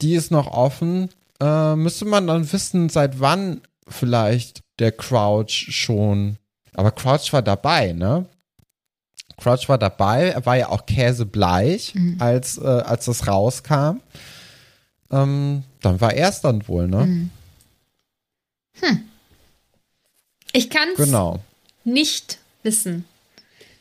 [0.00, 1.08] Die ist noch offen.
[1.40, 6.36] Äh, müsste man dann wissen, seit wann vielleicht der Crouch schon.
[6.78, 8.26] Aber Crouch war dabei, ne?
[9.36, 10.28] Crouch war dabei.
[10.28, 12.16] Er war ja auch käsebleich, mhm.
[12.20, 14.00] als, äh, als das rauskam.
[15.10, 17.06] Ähm, dann war er es dann wohl, ne?
[17.06, 17.30] Mhm.
[18.80, 19.08] Hm.
[20.52, 20.96] Ich kann's.
[20.96, 21.40] Genau
[21.84, 23.04] nicht wissen.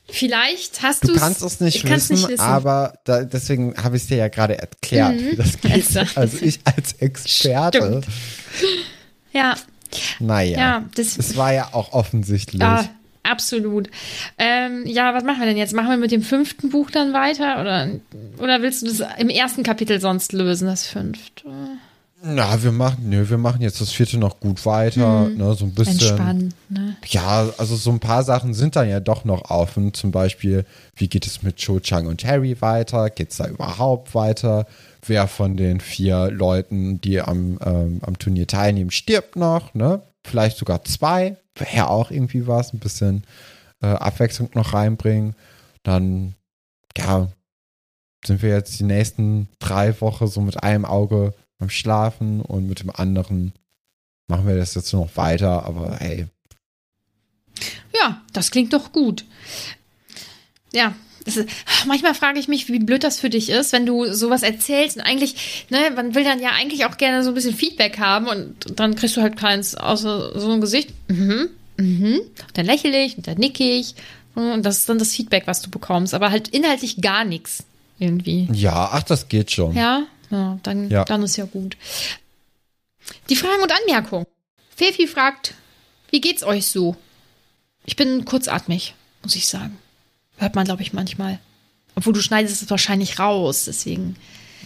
[0.09, 2.39] Vielleicht hast Du du's- kannst es nicht wissen, nicht wissen.
[2.39, 5.31] aber da, deswegen habe ich es dir ja gerade erklärt, Mhm.
[5.31, 5.73] wie das geht.
[5.97, 5.99] Also.
[6.19, 7.77] Also ich als Experte.
[7.79, 8.07] Stimmt.
[9.33, 9.55] Ja,
[10.19, 10.57] Naja.
[10.59, 12.61] Ja, das- es war ja auch offensichtlich.
[12.61, 12.85] ja,
[13.23, 13.89] absolut.
[14.37, 15.73] Ähm, ja, was machen wir denn jetzt?
[15.73, 17.59] Machen wir mit dem fünften Buch dann weiter?
[17.61, 17.89] Oder,
[18.39, 21.43] oder willst du das im ersten Kapitel sonst lösen, das fünfte?
[22.23, 25.73] Na, wir machen, nö, wir machen jetzt das vierte noch gut weiter, ne, so ein
[25.75, 25.93] bisschen.
[25.97, 25.99] Mhm.
[26.01, 26.95] Entspannen, ne?
[27.09, 29.93] Ja, also so ein paar Sachen sind dann ja doch noch offen.
[29.93, 30.65] Zum Beispiel,
[30.95, 33.11] wie geht es mit Cho Chang und Harry weiter?
[33.11, 34.65] Geht es da überhaupt weiter?
[35.07, 39.73] Wer von den vier Leuten, die am, ähm, am Turnier teilnehmen, stirbt noch?
[39.73, 40.01] Ne?
[40.25, 41.37] Vielleicht sogar zwei.
[41.55, 42.73] Wäre auch irgendwie was.
[42.73, 43.23] Ein bisschen
[43.81, 45.35] äh, Abwechslung noch reinbringen.
[45.83, 46.35] Dann,
[46.97, 47.29] ja,
[48.25, 52.81] sind wir jetzt die nächsten drei Wochen so mit einem Auge beim Schlafen und mit
[52.81, 53.53] dem anderen
[54.27, 55.65] machen wir das jetzt noch weiter.
[55.65, 56.27] Aber hey,
[57.93, 59.25] Ja, das klingt doch gut.
[60.73, 60.93] Ja,
[61.27, 61.45] ist,
[61.85, 65.03] manchmal frage ich mich, wie blöd das für dich ist, wenn du sowas erzählst und
[65.03, 68.79] eigentlich, ne, man will dann ja eigentlich auch gerne so ein bisschen Feedback haben und
[68.79, 70.89] dann kriegst du halt keins außer so ein Gesicht.
[71.07, 72.21] Mhm, mhm.
[72.53, 73.95] Dann lächle ich und dann nicke ich
[74.35, 77.63] und das ist dann das Feedback, was du bekommst, aber halt inhaltlich gar nichts
[77.99, 78.47] irgendwie.
[78.53, 79.75] Ja, ach, das geht schon.
[79.75, 81.03] Ja, ja, dann, Ja.
[81.05, 81.77] dann ist ja gut.
[83.29, 84.25] Die Fragen und Anmerkungen.
[84.75, 85.53] Fefi fragt,
[86.11, 86.95] wie geht's euch so?
[87.85, 89.77] Ich bin kurzatmig, muss ich sagen.
[90.37, 91.39] Hört man, glaube ich, manchmal.
[91.95, 94.15] Obwohl du schneidest es wahrscheinlich raus, deswegen.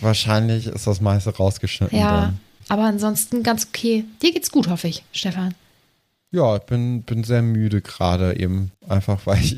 [0.02, 1.98] Wahrscheinlich ist das meiste rausgeschnitten.
[1.98, 2.40] Ja, Dann.
[2.70, 4.04] aber ansonsten ganz okay.
[4.22, 5.54] Dir geht's gut, hoffe ich, Stefan.
[6.32, 8.72] Ja, ich bin, bin sehr müde gerade eben.
[8.88, 9.58] Einfach weil ich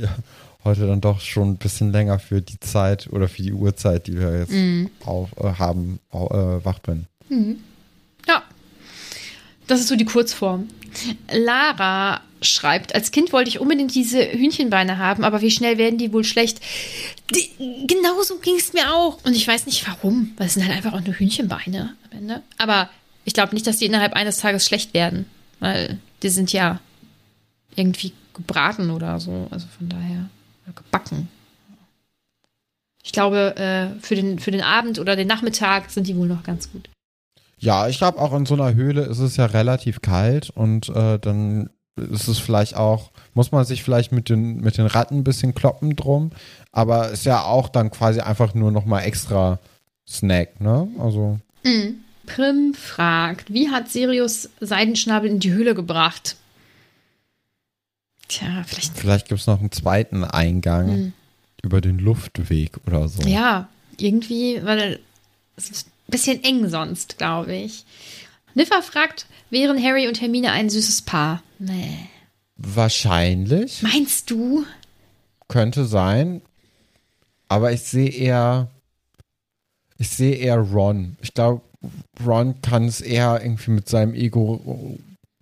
[0.64, 4.18] heute dann doch schon ein bisschen länger für die Zeit oder für die Uhrzeit, die
[4.20, 4.90] wir jetzt Mhm.
[5.06, 7.08] auf, äh, haben, äh, wach bin.
[8.28, 8.44] Ja.
[9.68, 10.68] Das ist so die Kurzform.
[11.32, 16.12] Lara schreibt, als Kind wollte ich unbedingt diese Hühnchenbeine haben, aber wie schnell werden die
[16.14, 16.60] wohl schlecht?
[17.34, 19.24] Die, genauso ging es mir auch.
[19.24, 22.42] Und ich weiß nicht warum, weil es sind halt einfach auch nur Hühnchenbeine am Ende.
[22.58, 22.90] Aber
[23.26, 25.26] ich glaube nicht, dass die innerhalb eines Tages schlecht werden,
[25.60, 26.80] weil die sind ja
[27.76, 29.48] irgendwie gebraten oder so.
[29.52, 30.30] Also von daher
[30.76, 31.30] gebacken.
[33.04, 36.44] Ich glaube, äh, für, den, für den Abend oder den Nachmittag sind die wohl noch
[36.44, 36.90] ganz gut.
[37.64, 41.18] Ja, ich glaube auch in so einer Höhle ist es ja relativ kalt und äh,
[41.18, 45.24] dann ist es vielleicht auch, muss man sich vielleicht mit den, mit den Ratten ein
[45.24, 46.32] bisschen kloppen drum,
[46.74, 49.60] aber ist ja auch dann quasi einfach nur nochmal extra
[50.06, 50.90] Snack, ne?
[51.00, 51.40] Also,
[52.26, 56.36] Prim fragt, wie hat Sirius Seidenschnabel in die Höhle gebracht?
[58.28, 58.98] Tja, vielleicht.
[58.98, 61.14] vielleicht gibt es noch einen zweiten Eingang Hm.
[61.64, 63.22] über den Luftweg oder so.
[63.22, 65.00] Ja, irgendwie, weil
[65.56, 67.86] es ist bisschen eng sonst, glaube ich.
[68.54, 71.44] Niffer fragt, wären Harry und Hermine ein süßes Paar?
[71.60, 71.98] Nee.
[72.56, 73.82] Wahrscheinlich.
[73.82, 74.66] Meinst du?
[75.48, 76.42] Könnte sein.
[77.50, 78.70] Aber ich sehe eher.
[79.98, 81.18] Ich sehe eher Ron.
[81.22, 81.62] Ich glaube,
[82.26, 84.98] Ron kann es eher irgendwie mit seinem Ego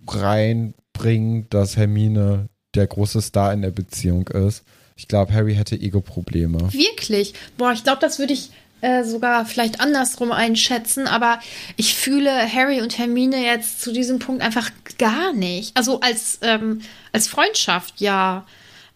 [0.08, 4.64] reinbringen, dass Hermine der große Star in der Beziehung ist.
[4.96, 6.72] Ich glaube, Harry hätte Ego-Probleme.
[6.74, 7.34] Wirklich?
[7.58, 8.52] Boah, ich glaube, das würde ich
[8.82, 11.40] äh, sogar vielleicht andersrum einschätzen, aber
[11.78, 15.76] ich fühle Harry und Hermine jetzt zu diesem Punkt einfach gar nicht.
[15.78, 18.46] Also als, ähm, als Freundschaft, ja.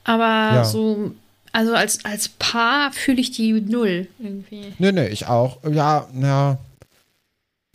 [0.03, 0.65] Aber Ja.
[0.65, 1.11] so,
[1.51, 4.73] also als, als Paar fühle ich die null irgendwie.
[4.77, 5.59] Nee, nee, ich auch.
[5.71, 6.57] Ja, ja.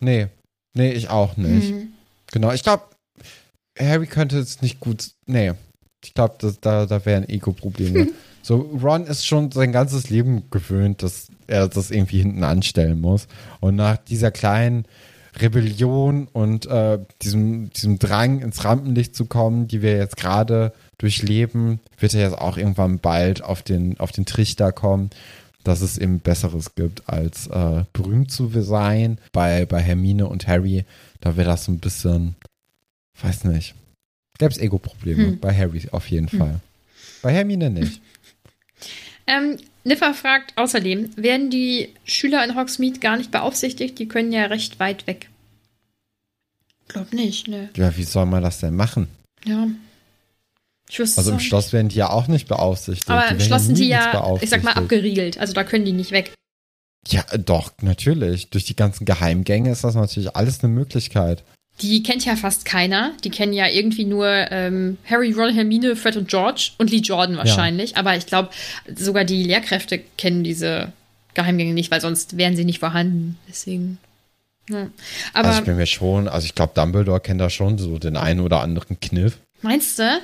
[0.00, 0.26] Nee.
[0.74, 1.70] Nee, ich auch nicht.
[1.70, 1.92] Hm.
[2.32, 2.84] Genau, ich glaube,
[3.78, 5.10] Harry könnte es nicht gut.
[5.26, 5.52] Nee.
[6.04, 8.08] Ich glaube, da, da wären Ego-Probleme.
[8.42, 13.26] so, Ron ist schon sein ganzes Leben gewöhnt, dass er das irgendwie hinten anstellen muss.
[13.60, 14.86] Und nach dieser kleinen
[15.38, 21.80] Rebellion und äh, diesem, diesem Drang ins Rampenlicht zu kommen, die wir jetzt gerade durchleben,
[21.98, 25.10] wird er jetzt auch irgendwann bald auf den, auf den Trichter kommen,
[25.62, 29.18] dass es eben Besseres gibt, als äh, berühmt zu sein.
[29.32, 30.84] Bei, bei Hermine und Harry,
[31.20, 32.34] da wäre das so ein bisschen,
[33.20, 33.74] weiß nicht,
[34.38, 35.26] gäbe es Ego-Probleme.
[35.26, 35.40] Hm.
[35.40, 36.60] Bei Harry auf jeden Fall.
[37.22, 38.00] Bei Hermine nicht.
[39.30, 43.98] Ähm, Niffer fragt außerdem, werden die Schüler in Hogsmeade gar nicht beaufsichtigt?
[43.98, 45.30] Die können ja recht weit weg.
[46.88, 47.70] Glaub nicht, ne.
[47.76, 49.08] Ja, wie soll man das denn machen?
[49.44, 49.68] Ja.
[50.88, 53.08] Ich wüsste Also im auch Schloss werden die ja auch nicht beaufsichtigt.
[53.08, 55.38] Aber im Schloss sind die ja, ich sag mal, abgeriegelt.
[55.38, 56.34] Also da können die nicht weg.
[57.06, 58.50] Ja, doch, natürlich.
[58.50, 61.44] Durch die ganzen Geheimgänge ist das natürlich alles eine Möglichkeit.
[61.80, 63.12] Die kennt ja fast keiner.
[63.24, 67.36] Die kennen ja irgendwie nur ähm, Harry, Ron, Hermine, Fred und George und Lee Jordan
[67.36, 67.96] wahrscheinlich.
[67.96, 68.50] Aber ich glaube,
[68.94, 70.92] sogar die Lehrkräfte kennen diese
[71.34, 73.38] Geheimgänge nicht, weil sonst wären sie nicht vorhanden.
[73.48, 73.98] Deswegen.
[74.68, 74.88] Ja.
[75.32, 78.16] Aber also ich bin mir schon, also ich glaube, Dumbledore kennt da schon so den
[78.16, 79.38] einen oder anderen Kniff.
[79.62, 80.20] meinst du?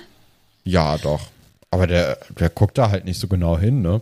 [0.64, 1.28] Ja, doch.
[1.70, 4.00] Aber der, der guckt da halt nicht so genau hin, ne?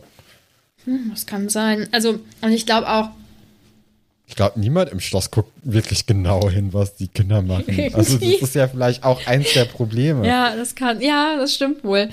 [0.84, 1.88] Hm, das kann sein.
[1.92, 3.09] Also, und ich glaube auch,
[4.27, 7.91] Ich glaube, niemand im Schloss guckt wirklich genau hin, was die Kinder machen.
[7.95, 10.27] Also das ist ja vielleicht auch eins der Probleme.
[10.27, 12.09] Ja, das kann, ja, das stimmt wohl.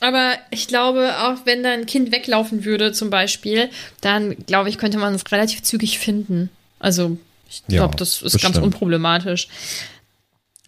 [0.00, 4.78] Aber ich glaube, auch wenn da ein Kind weglaufen würde, zum Beispiel, dann glaube ich,
[4.78, 6.50] könnte man es relativ zügig finden.
[6.80, 7.16] Also,
[7.48, 8.64] ich Ja, glaube, das ist ganz bestimmt.
[8.66, 9.46] unproblematisch.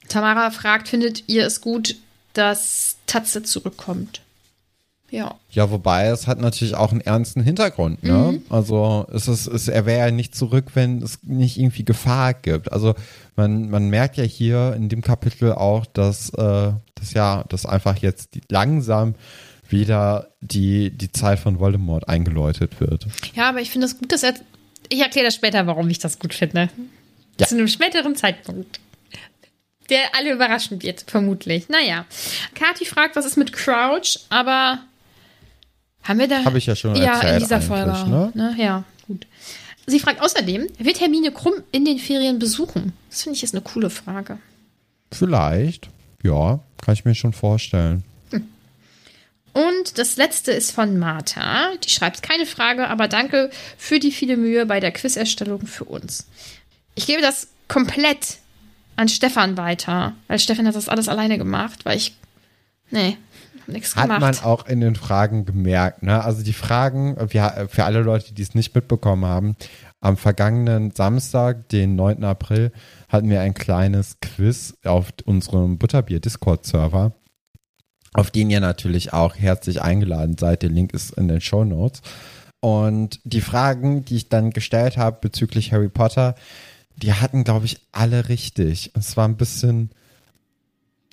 [0.09, 1.97] Tamara fragt, findet ihr es gut,
[2.35, 4.21] dass Tatze zurückkommt?
[5.15, 5.37] Ja.
[5.51, 8.33] Ja, wobei es hat natürlich auch einen ernsten Hintergrund, ne?
[8.33, 8.43] Mhm.
[8.51, 12.73] Also es ist, es, er wäre ja nicht zurück, wenn es nicht irgendwie Gefahr gibt.
[12.73, 12.97] Also
[13.37, 17.99] man, man merkt ja hier in dem Kapitel auch, dass, äh, dass ja, dass einfach
[17.99, 19.15] jetzt langsam
[19.69, 23.07] wieder die, die Zeit von Voldemort eingeläutet wird.
[23.35, 24.35] Ja, aber ich finde es gut, dass er.
[24.89, 26.71] Ich erkläre das später, warum ich das gut finde.
[27.39, 27.47] Ja.
[27.47, 28.81] Zu einem späteren Zeitpunkt.
[29.91, 31.69] Der alle überraschen wird, vermutlich.
[31.69, 32.05] Naja.
[32.55, 34.81] Kati fragt, was ist mit Crouch, aber
[36.05, 36.45] haben wir da.
[36.45, 37.91] Habe ich ja schon ja, erzählt in dieser Folge.
[38.09, 38.33] ne?
[38.35, 38.55] Ne?
[38.59, 39.27] Ja, gut.
[39.87, 42.93] Sie fragt außerdem, wird Hermine Krumm in den Ferien besuchen?
[43.11, 44.39] Das finde ich jetzt eine coole Frage.
[45.13, 45.89] Vielleicht,
[46.23, 48.03] ja, kann ich mir schon vorstellen.
[49.55, 51.77] Und das letzte ist von Martha.
[51.85, 56.27] Die schreibt keine Frage, aber danke für die viele Mühe bei der Quizerstellung für uns.
[56.97, 58.39] Ich gebe das komplett
[58.97, 62.15] an Stefan weiter, weil Stefan hat das alles alleine gemacht, weil ich.
[62.91, 63.17] Nee,
[63.67, 64.21] nichts Hat gemacht.
[64.21, 66.23] man auch in den Fragen gemerkt, ne?
[66.23, 69.57] Also die Fragen, für alle Leute, die es nicht mitbekommen haben,
[70.01, 72.25] am vergangenen Samstag, den 9.
[72.25, 72.73] April,
[73.09, 77.13] hatten wir ein kleines Quiz auf unserem Butterbier-Discord-Server,
[78.13, 80.63] auf den ihr natürlich auch herzlich eingeladen seid.
[80.63, 82.03] Der Link ist in den Show Notes.
[82.61, 86.35] Und die Fragen, die ich dann gestellt habe bezüglich Harry Potter,
[86.97, 88.93] die hatten, glaube ich, alle richtig.
[88.95, 89.91] Es war ein bisschen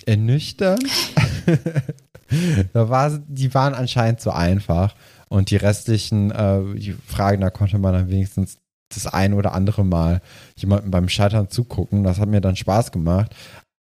[0.06, 0.84] ernüchternd.
[2.72, 4.94] da war, die waren anscheinend so einfach.
[5.28, 8.58] Und die restlichen äh, die Fragen, da konnte man dann wenigstens
[8.90, 10.20] das ein oder andere Mal
[10.56, 12.04] jemandem beim Scheitern zugucken.
[12.04, 13.34] Das hat mir dann Spaß gemacht.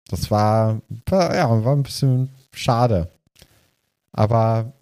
[0.10, 3.10] Das war, war ja, war ein bisschen schade.
[4.12, 4.74] Aber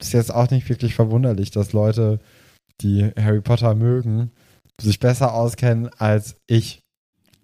[0.00, 2.20] ist jetzt auch nicht wirklich verwunderlich, dass Leute,
[2.80, 4.30] die Harry Potter mögen,
[4.80, 6.82] sich besser auskennen als ich.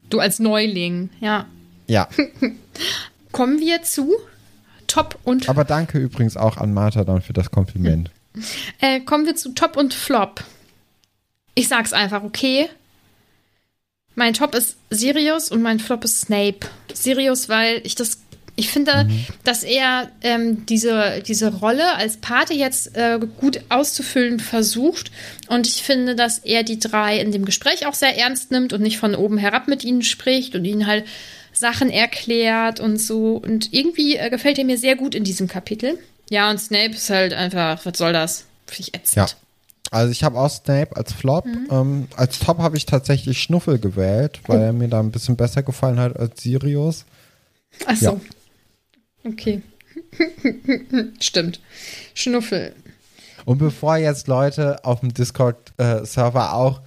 [0.09, 1.47] Du als Neuling, ja.
[1.87, 2.09] Ja,
[3.33, 4.13] Kommen wir zu
[4.91, 8.11] Top und aber danke übrigens auch an Martha dann für das Kompliment.
[8.81, 10.43] äh, kommen wir zu Top und Flop.
[11.55, 12.69] Ich sag's einfach, okay?
[14.15, 16.61] Mein Top ist Sirius und mein Flop ist Snape.
[16.93, 18.21] Sirius, weil ich das,
[18.57, 19.09] ich finde,
[19.45, 25.13] dass er ähm, diese, diese Rolle als Pate jetzt äh, gut auszufüllen versucht.
[25.49, 28.83] Und ich finde, dass er die drei in dem Gespräch auch sehr ernst nimmt und
[28.83, 31.05] nicht von oben herab mit ihnen spricht und ihnen halt
[31.61, 33.37] Sachen erklärt und so.
[33.37, 35.99] Und irgendwie äh, gefällt er mir sehr gut in diesem Kapitel.
[36.31, 38.47] Ja, und Snape ist halt einfach, was soll das?
[38.67, 39.17] Finde ich ätzend.
[39.17, 39.27] Ja.
[39.93, 41.45] Also ich habe auch Snape als Flop.
[41.71, 45.63] Ähm, als Top habe ich tatsächlich Schnuffel gewählt, weil er mir da ein bisschen besser
[45.63, 47.05] gefallen hat als Sirius.
[47.87, 48.21] Ach so.
[49.25, 49.31] Ja.
[49.31, 49.63] Okay.
[51.21, 51.61] Stimmt.
[52.15, 52.75] Schnuffel.
[53.45, 56.81] Und bevor jetzt Leute auf dem Discord-Server auch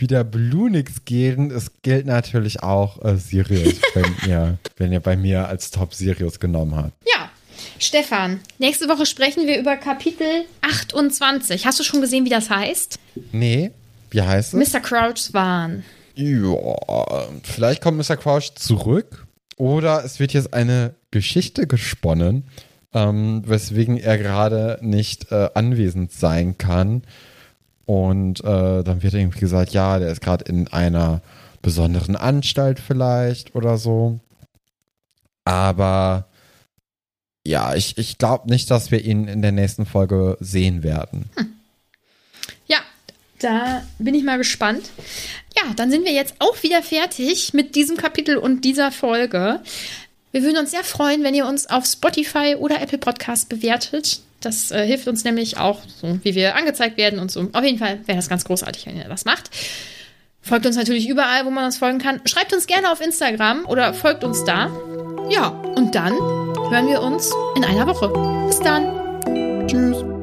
[0.00, 5.48] wieder Blunix gehen, es gilt natürlich auch äh, Sirius, wenn ihr, wenn ihr bei mir
[5.48, 6.92] als Top Sirius genommen habt.
[7.06, 7.30] Ja.
[7.78, 11.66] Stefan, nächste Woche sprechen wir über Kapitel 28.
[11.66, 12.98] Hast du schon gesehen, wie das heißt?
[13.32, 13.70] Nee,
[14.10, 14.72] wie heißt es?
[14.72, 14.80] Mr.
[14.80, 15.84] Crouch's Wahn.
[16.14, 18.16] Ja, vielleicht kommt Mr.
[18.16, 19.26] Crouch zurück
[19.56, 22.44] oder es wird jetzt eine Geschichte gesponnen,
[22.92, 27.02] ähm, weswegen er gerade nicht äh, anwesend sein kann.
[27.90, 31.22] Und äh, dann wird irgendwie gesagt, ja, der ist gerade in einer
[31.60, 34.20] besonderen Anstalt vielleicht oder so.
[35.44, 36.28] Aber
[37.44, 41.24] ja, ich, ich glaube nicht, dass wir ihn in der nächsten Folge sehen werden.
[42.68, 42.78] Ja,
[43.40, 44.90] da bin ich mal gespannt.
[45.56, 49.60] Ja, dann sind wir jetzt auch wieder fertig mit diesem Kapitel und dieser Folge.
[50.30, 54.20] Wir würden uns sehr freuen, wenn ihr uns auf Spotify oder Apple Podcast bewertet.
[54.40, 57.48] Das äh, hilft uns nämlich auch, so wie wir angezeigt werden und so.
[57.52, 59.50] Auf jeden Fall wäre das ganz großartig, wenn ihr das macht.
[60.42, 62.20] Folgt uns natürlich überall, wo man uns folgen kann.
[62.24, 64.70] Schreibt uns gerne auf Instagram oder folgt uns da.
[65.28, 68.08] Ja, und dann hören wir uns in einer Woche.
[68.46, 69.66] Bis dann.
[69.68, 70.19] Tschüss.